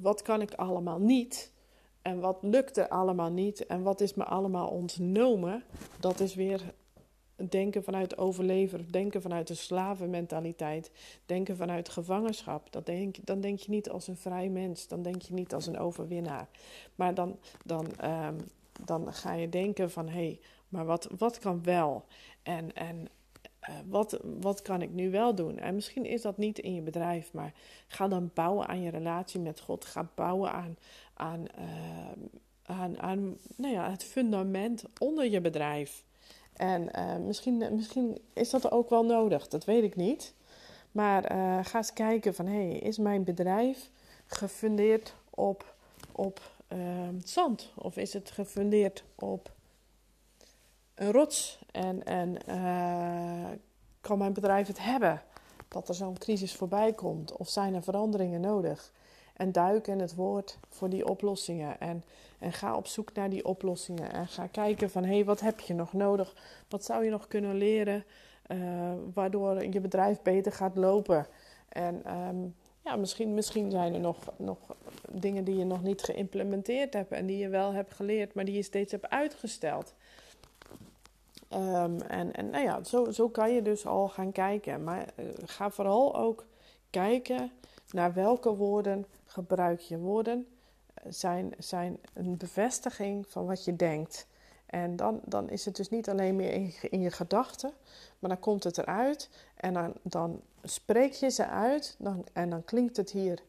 wat 0.00 0.22
kan 0.22 0.40
ik 0.40 0.54
allemaal 0.54 0.98
niet. 0.98 1.52
En 2.02 2.20
wat 2.20 2.38
lukt 2.40 2.76
er 2.76 2.88
allemaal 2.88 3.30
niet 3.30 3.66
en 3.66 3.82
wat 3.82 4.00
is 4.00 4.14
me 4.14 4.24
allemaal 4.24 4.68
ontnomen, 4.68 5.64
dat 6.00 6.20
is 6.20 6.34
weer 6.34 6.74
denken 7.48 7.84
vanuit 7.84 8.18
overlever, 8.18 8.92
denken 8.92 9.22
vanuit 9.22 9.46
de 9.46 9.54
slavenmentaliteit, 9.54 10.90
denken 11.26 11.56
vanuit 11.56 11.88
gevangenschap. 11.88 12.72
Dat 12.72 12.86
denk, 12.86 13.16
dan 13.24 13.40
denk 13.40 13.58
je 13.58 13.70
niet 13.70 13.90
als 13.90 14.06
een 14.06 14.16
vrij 14.16 14.48
mens, 14.48 14.88
dan 14.88 15.02
denk 15.02 15.22
je 15.22 15.34
niet 15.34 15.54
als 15.54 15.66
een 15.66 15.78
overwinnaar. 15.78 16.48
Maar 16.94 17.14
dan, 17.14 17.38
dan, 17.64 17.86
um, 18.04 18.36
dan 18.84 19.12
ga 19.12 19.32
je 19.32 19.48
denken 19.48 19.90
van 19.90 20.08
hé, 20.08 20.12
hey, 20.12 20.40
maar 20.68 20.84
wat, 20.84 21.08
wat 21.18 21.38
kan 21.38 21.62
wel? 21.62 22.04
En, 22.42 22.74
en 22.74 23.08
uh, 23.68 23.74
wat, 23.88 24.20
wat 24.40 24.62
kan 24.62 24.82
ik 24.82 24.90
nu 24.90 25.10
wel 25.10 25.34
doen? 25.34 25.58
En 25.58 25.74
misschien 25.74 26.04
is 26.04 26.22
dat 26.22 26.36
niet 26.36 26.58
in 26.58 26.74
je 26.74 26.82
bedrijf, 26.82 27.32
maar 27.32 27.52
ga 27.86 28.08
dan 28.08 28.30
bouwen 28.34 28.68
aan 28.68 28.82
je 28.82 28.90
relatie 28.90 29.40
met 29.40 29.60
God. 29.60 29.84
Ga 29.84 30.10
bouwen 30.14 30.52
aan, 30.52 30.76
aan, 31.14 31.46
uh, 31.58 32.22
aan, 32.62 32.98
aan 32.98 33.36
nou 33.56 33.74
ja, 33.74 33.90
het 33.90 34.04
fundament 34.04 34.84
onder 34.98 35.30
je 35.30 35.40
bedrijf. 35.40 36.04
En 36.52 36.88
uh, 36.96 37.16
misschien, 37.16 37.58
misschien 37.74 38.18
is 38.32 38.50
dat 38.50 38.70
ook 38.70 38.90
wel 38.90 39.04
nodig, 39.04 39.48
dat 39.48 39.64
weet 39.64 39.82
ik 39.82 39.96
niet. 39.96 40.34
Maar 40.92 41.32
uh, 41.32 41.64
ga 41.64 41.78
eens 41.78 41.92
kijken 41.92 42.34
van, 42.34 42.46
hey, 42.46 42.70
is 42.70 42.98
mijn 42.98 43.24
bedrijf 43.24 43.90
gefundeerd 44.26 45.14
op, 45.30 45.74
op 46.12 46.40
uh, 46.72 46.78
zand? 47.24 47.72
Of 47.74 47.96
is 47.96 48.12
het 48.12 48.30
gefundeerd 48.30 49.04
op 49.14 49.52
een 50.94 51.12
rots? 51.12 51.58
En, 51.70 52.04
en 52.04 52.36
kan 54.00 54.18
mijn 54.18 54.32
bedrijf 54.32 54.66
het 54.66 54.84
hebben 54.84 55.22
dat 55.68 55.88
er 55.88 55.94
zo'n 55.94 56.18
crisis 56.18 56.54
voorbij 56.54 56.92
komt? 56.92 57.36
Of 57.36 57.48
zijn 57.48 57.74
er 57.74 57.82
veranderingen 57.82 58.40
nodig? 58.40 58.92
En 59.42 59.52
duik 59.52 59.86
in 59.86 60.00
het 60.00 60.14
woord 60.14 60.58
voor 60.68 60.88
die 60.88 61.08
oplossingen. 61.08 61.80
En, 61.80 62.04
en 62.38 62.52
ga 62.52 62.76
op 62.76 62.86
zoek 62.86 63.12
naar 63.12 63.30
die 63.30 63.44
oplossingen. 63.44 64.12
En 64.12 64.28
ga 64.28 64.46
kijken 64.46 64.90
van, 64.90 65.04
hé, 65.04 65.14
hey, 65.14 65.24
wat 65.24 65.40
heb 65.40 65.60
je 65.60 65.74
nog 65.74 65.92
nodig? 65.92 66.34
Wat 66.68 66.84
zou 66.84 67.04
je 67.04 67.10
nog 67.10 67.28
kunnen 67.28 67.54
leren? 67.54 68.04
Uh, 68.48 68.92
waardoor 69.14 69.64
je 69.64 69.80
bedrijf 69.80 70.22
beter 70.22 70.52
gaat 70.52 70.76
lopen. 70.76 71.26
En 71.68 72.18
um, 72.28 72.54
ja, 72.84 72.96
misschien, 72.96 73.34
misschien 73.34 73.70
zijn 73.70 73.94
er 73.94 74.00
nog, 74.00 74.16
nog 74.36 74.58
dingen 75.10 75.44
die 75.44 75.56
je 75.56 75.64
nog 75.64 75.82
niet 75.82 76.02
geïmplementeerd 76.02 76.92
hebt. 76.92 77.12
En 77.12 77.26
die 77.26 77.38
je 77.38 77.48
wel 77.48 77.72
hebt 77.72 77.94
geleerd, 77.94 78.34
maar 78.34 78.44
die 78.44 78.54
je 78.54 78.62
steeds 78.62 78.92
hebt 78.92 79.08
uitgesteld. 79.08 79.94
Um, 81.54 82.00
en, 82.00 82.32
en 82.32 82.50
nou 82.50 82.64
ja, 82.64 82.84
zo, 82.84 83.10
zo 83.10 83.28
kan 83.28 83.54
je 83.54 83.62
dus 83.62 83.86
al 83.86 84.08
gaan 84.08 84.32
kijken. 84.32 84.84
Maar 84.84 85.06
uh, 85.16 85.26
ga 85.44 85.70
vooral 85.70 86.16
ook 86.16 86.46
kijken 86.90 87.50
naar 87.90 88.12
welke 88.12 88.54
woorden 88.54 89.06
gebruik 89.32 89.80
je. 89.80 89.98
Woorden 89.98 90.46
zijn, 91.08 91.54
zijn 91.58 91.98
een 92.12 92.36
bevestiging 92.36 93.26
van 93.28 93.46
wat 93.46 93.64
je 93.64 93.76
denkt. 93.76 94.26
En 94.66 94.96
dan, 94.96 95.20
dan 95.24 95.50
is 95.50 95.64
het 95.64 95.76
dus 95.76 95.90
niet 95.90 96.08
alleen 96.08 96.36
meer 96.36 96.52
in, 96.52 96.74
in 96.80 97.00
je 97.00 97.10
gedachten, 97.10 97.72
maar 98.18 98.30
dan 98.30 98.38
komt 98.40 98.64
het 98.64 98.78
eruit 98.78 99.30
en 99.56 99.74
dan, 99.74 99.92
dan 100.02 100.40
spreek 100.62 101.12
je 101.12 101.30
ze 101.30 101.46
uit 101.46 101.96
dan, 101.98 102.26
en 102.32 102.50
dan 102.50 102.64
klinkt 102.64 102.96
het 102.96 103.10
hier 103.10 103.42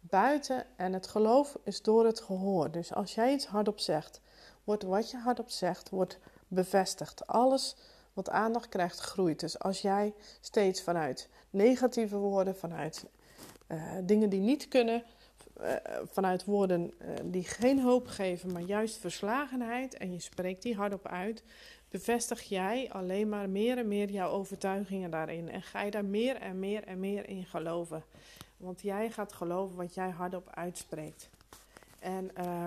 buiten 0.00 0.64
en 0.76 0.92
het 0.92 1.06
geloof 1.06 1.58
is 1.62 1.82
door 1.82 2.06
het 2.06 2.20
gehoor. 2.20 2.70
Dus 2.70 2.94
als 2.94 3.14
jij 3.14 3.32
iets 3.32 3.46
hardop 3.46 3.80
zegt, 3.80 4.20
wordt 4.64 4.82
wat 4.82 5.10
je 5.10 5.16
hardop 5.16 5.50
zegt, 5.50 5.90
wordt 5.90 6.18
bevestigd. 6.48 7.26
Alles 7.26 7.76
wat 8.12 8.30
aandacht 8.30 8.68
krijgt, 8.68 8.98
groeit. 8.98 9.40
Dus 9.40 9.58
als 9.58 9.82
jij 9.82 10.14
steeds 10.40 10.82
vanuit 10.82 11.28
negatieve 11.50 12.16
woorden, 12.16 12.56
vanuit 12.56 13.06
uh, 13.68 13.82
dingen 14.02 14.28
die 14.28 14.40
niet 14.40 14.68
kunnen, 14.68 15.04
vanuit 16.10 16.44
woorden 16.44 16.92
uh, 17.02 17.08
die 17.24 17.44
geen 17.44 17.80
hoop 17.80 18.06
geven, 18.06 18.52
maar 18.52 18.62
juist 18.62 18.96
verslagenheid, 18.96 19.96
en 19.96 20.12
je 20.12 20.20
spreekt 20.20 20.62
die 20.62 20.74
hardop 20.74 21.06
uit, 21.06 21.42
bevestig 21.88 22.42
jij 22.42 22.88
alleen 22.92 23.28
maar 23.28 23.48
meer 23.48 23.78
en 23.78 23.88
meer 23.88 24.10
jouw 24.10 24.30
overtuigingen 24.30 25.10
daarin. 25.10 25.50
En 25.50 25.62
ga 25.62 25.82
je 25.82 25.90
daar 25.90 26.04
meer 26.04 26.36
en 26.36 26.58
meer 26.58 26.84
en 26.84 27.00
meer 27.00 27.28
in 27.28 27.44
geloven. 27.44 28.04
Want 28.56 28.80
jij 28.82 29.10
gaat 29.10 29.32
geloven 29.32 29.76
wat 29.76 29.94
jij 29.94 30.10
hardop 30.10 30.50
uitspreekt. 30.54 31.30
En 31.98 32.30
uh, 32.38 32.66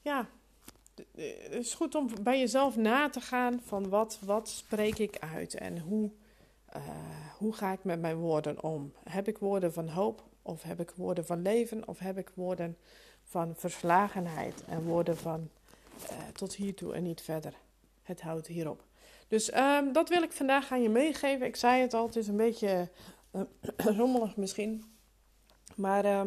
ja, 0.00 0.28
het 0.94 1.52
is 1.52 1.74
goed 1.74 1.94
om 1.94 2.10
bij 2.22 2.38
jezelf 2.38 2.76
na 2.76 3.08
te 3.08 3.20
gaan 3.20 3.60
van 3.64 3.88
wat, 3.88 4.18
wat 4.24 4.48
spreek 4.48 4.98
ik 4.98 5.18
uit 5.34 5.54
en 5.54 5.78
hoe, 5.78 6.10
uh, 6.76 6.82
hoe 7.38 7.52
ga 7.52 7.72
ik 7.72 7.84
met 7.84 8.00
mijn 8.00 8.16
woorden 8.16 8.62
om. 8.62 8.92
Heb 9.08 9.28
ik 9.28 9.38
woorden 9.38 9.72
van 9.72 9.88
hoop 9.88 10.22
of 10.44 10.62
heb 10.62 10.80
ik 10.80 10.90
woorden 10.90 11.26
van 11.26 11.42
leven 11.42 11.88
of 11.88 11.98
heb 11.98 12.18
ik 12.18 12.30
woorden 12.34 12.76
van 13.22 13.54
verslagenheid 13.56 14.64
en 14.68 14.82
woorden 14.82 15.16
van 15.16 15.50
uh, 16.02 16.28
tot 16.32 16.54
hiertoe 16.54 16.94
en 16.94 17.02
niet 17.02 17.20
verder. 17.20 17.54
Het 18.02 18.20
houdt 18.20 18.46
hierop. 18.46 18.84
Dus 19.28 19.56
um, 19.56 19.92
dat 19.92 20.08
wil 20.08 20.22
ik 20.22 20.32
vandaag 20.32 20.72
aan 20.72 20.82
je 20.82 20.88
meegeven. 20.88 21.46
Ik 21.46 21.56
zei 21.56 21.80
het 21.80 21.94
al, 21.94 22.06
het 22.06 22.16
is 22.16 22.28
een 22.28 22.36
beetje 22.36 22.88
uh, 23.32 23.42
rommelig 23.98 24.36
misschien. 24.36 24.84
Maar 25.76 26.04
uh, 26.04 26.22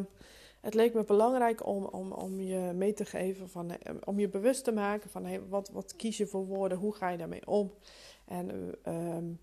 het 0.61 0.73
leek 0.73 0.93
me 0.93 1.03
belangrijk 1.03 1.65
om, 1.65 1.85
om, 1.85 2.11
om 2.11 2.41
je 2.41 2.71
mee 2.75 2.93
te 2.93 3.05
geven, 3.05 3.49
van, 3.49 3.71
om 4.03 4.19
je 4.19 4.29
bewust 4.29 4.63
te 4.63 4.71
maken 4.71 5.09
van 5.09 5.49
wat, 5.49 5.69
wat 5.69 5.95
kies 5.95 6.17
je 6.17 6.27
voor 6.27 6.45
woorden, 6.45 6.77
hoe 6.77 6.95
ga 6.95 7.09
je 7.09 7.17
daarmee 7.17 7.47
om. 7.47 7.73
En 8.25 8.75
um, 8.87 9.39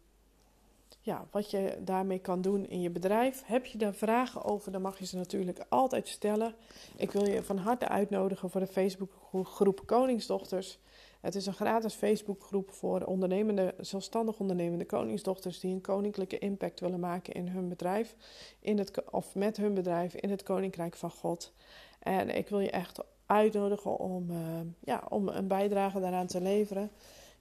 ja, 1.00 1.26
wat 1.30 1.50
je 1.50 1.78
daarmee 1.80 2.18
kan 2.18 2.40
doen 2.40 2.66
in 2.66 2.80
je 2.80 2.90
bedrijf. 2.90 3.42
Heb 3.46 3.66
je 3.66 3.78
daar 3.78 3.94
vragen 3.94 4.44
over, 4.44 4.72
dan 4.72 4.82
mag 4.82 4.98
je 4.98 5.06
ze 5.06 5.16
natuurlijk 5.16 5.64
altijd 5.68 6.08
stellen. 6.08 6.54
Ik 6.96 7.12
wil 7.12 7.28
je 7.28 7.42
van 7.42 7.56
harte 7.56 7.88
uitnodigen 7.88 8.50
voor 8.50 8.60
de 8.60 8.66
Facebookgroep 8.66 9.82
Koningsdochters. 9.86 10.78
Het 11.20 11.34
is 11.34 11.46
een 11.46 11.54
gratis 11.54 11.94
Facebookgroep 11.94 12.70
voor 12.70 13.00
ondernemende, 13.00 13.74
zelfstandig 13.78 14.38
ondernemende 14.38 14.84
koningsdochters 14.84 15.60
die 15.60 15.74
een 15.74 15.80
koninklijke 15.80 16.38
impact 16.38 16.80
willen 16.80 17.00
maken 17.00 17.34
in 17.34 17.48
hun 17.48 17.68
bedrijf, 17.68 18.14
in 18.60 18.78
het, 18.78 19.10
of 19.10 19.34
met 19.34 19.56
hun 19.56 19.74
bedrijf 19.74 20.14
in 20.14 20.30
het 20.30 20.42
koninkrijk 20.42 20.94
van 20.94 21.10
God. 21.10 21.52
En 21.98 22.36
ik 22.36 22.48
wil 22.48 22.60
je 22.60 22.70
echt 22.70 23.00
uitnodigen 23.26 23.98
om, 23.98 24.30
uh, 24.30 24.38
ja, 24.80 25.02
om 25.08 25.28
een 25.28 25.48
bijdrage 25.48 26.00
daaraan 26.00 26.26
te 26.26 26.40
leveren. 26.40 26.90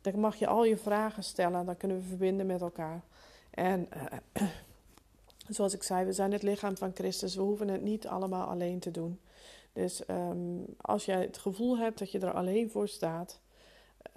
Dan 0.02 0.20
mag 0.20 0.36
je 0.36 0.48
al 0.48 0.66
je 0.66 0.78
vragen 0.78 1.24
stellen, 1.24 1.66
dan 1.66 1.78
kunnen 1.78 1.98
we 1.98 2.04
verbinden 2.04 2.46
met 2.46 2.62
elkaar. 2.62 3.04
En 3.54 3.90
uh, 4.34 4.48
zoals 5.56 5.74
ik 5.74 5.84
zei, 5.84 6.06
we 6.06 6.14
zijn 6.14 6.32
het 6.32 6.44
lichaam 6.44 6.78
van 6.78 6.92
Christus. 6.94 7.36
We 7.36 7.42
hoeven 7.42 7.68
het 7.68 7.82
niet 7.82 8.08
allemaal 8.08 8.48
alleen 8.48 8.80
te 8.80 8.92
doen. 8.92 9.20
Dus 9.74 10.02
um, 10.08 10.66
als 10.82 11.06
jij 11.06 11.22
het 11.22 11.38
gevoel 11.38 11.78
hebt 11.78 12.00
dat 12.00 12.12
je 12.12 12.20
er 12.20 12.34
alleen 12.34 12.70
voor 12.70 12.88
staat, 12.88 13.40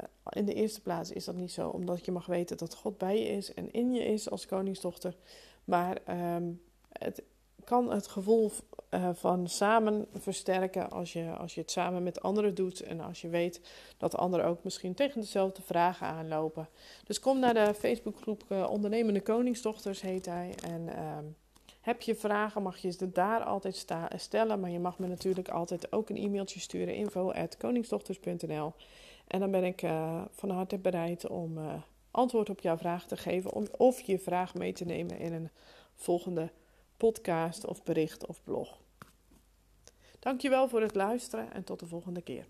uh, 0.01 0.07
in 0.31 0.45
de 0.45 0.55
eerste 0.55 0.81
plaats 0.81 1.11
is 1.13 1.25
dat 1.25 1.35
niet 1.35 1.53
zo, 1.53 1.69
omdat 1.69 2.05
je 2.05 2.13
mag 2.13 2.27
weten 2.27 2.57
dat 2.57 2.75
God 2.75 2.99
bij 2.99 3.19
je 3.19 3.29
is 3.29 3.55
en 3.55 3.73
in 3.73 3.93
je 3.93 4.05
is 4.05 4.31
als 4.31 4.47
koningsdochter. 4.47 5.15
Maar 5.65 5.99
um, 6.35 6.63
het 6.93 7.23
kan 7.67 7.91
het 7.91 8.07
gevoel 8.07 8.53
uh, 8.91 9.09
van 9.13 9.49
samen 9.49 10.07
versterken 10.13 10.91
als 10.91 11.13
je, 11.13 11.31
als 11.31 11.55
je 11.55 11.61
het 11.61 11.71
samen 11.71 12.03
met 12.03 12.23
anderen 12.23 12.55
doet. 12.55 12.81
En 12.81 13.01
als 13.01 13.21
je 13.21 13.29
weet 13.29 13.61
dat 13.97 14.17
anderen 14.17 14.47
ook 14.47 14.65
misschien 14.65 14.95
tegen 14.95 15.21
dezelfde 15.21 15.63
vragen 15.63 16.07
aanlopen. 16.07 16.69
Dus 17.05 17.21
kom 17.21 17.39
naar 17.39 17.55
de 17.55 17.75
Facebookgroep 17.75 18.45
uh, 18.49 18.71
Ondernemende 18.71 19.21
Koningsdochters, 19.21 20.01
heet 20.01 20.27
hij. 20.27 20.55
En 20.65 20.81
uh, 20.87 21.19
heb 21.81 22.03
je 22.03 22.15
vragen, 22.15 22.63
mag 22.63 22.77
je 22.77 22.91
ze 22.91 23.13
daar 23.13 23.45
altijd 23.45 23.87
stellen. 24.17 24.61
Maar 24.61 24.71
je 24.71 24.81
mag 24.81 24.99
me 24.99 25.07
natuurlijk 25.07 25.49
altijd 25.49 25.93
ook 25.93 26.09
een 26.11 26.17
e-mailtje 26.17 26.61
sturen: 26.61 26.95
info.koningsdochters.nl. 26.95 28.73
En 29.27 29.41
dan 29.41 29.51
ben 29.51 29.65
ik 29.65 29.83
uh, 29.83 30.23
van 30.31 30.51
harte 30.51 30.79
bereid 30.79 31.29
om 31.29 31.59
antwoord 32.11 32.51
op 32.51 32.61
jouw 32.61 32.77
vraag 32.77 33.07
te 33.07 33.17
geven. 33.17 33.79
Of 33.79 34.01
je 34.01 34.19
vraag 34.19 34.55
mee 34.55 34.73
te 34.73 34.85
nemen 34.85 35.19
in 35.19 35.33
een 35.33 35.51
volgende 35.95 36.51
podcast 36.97 37.67
of 37.67 37.83
bericht 37.83 38.27
of 38.27 38.43
blog. 38.43 38.79
Dankjewel 40.19 40.69
voor 40.69 40.81
het 40.81 40.95
luisteren 40.95 41.53
en 41.53 41.65
tot 41.65 41.81
de 41.81 41.87
volgende 41.87 42.23
keer. 42.23 42.47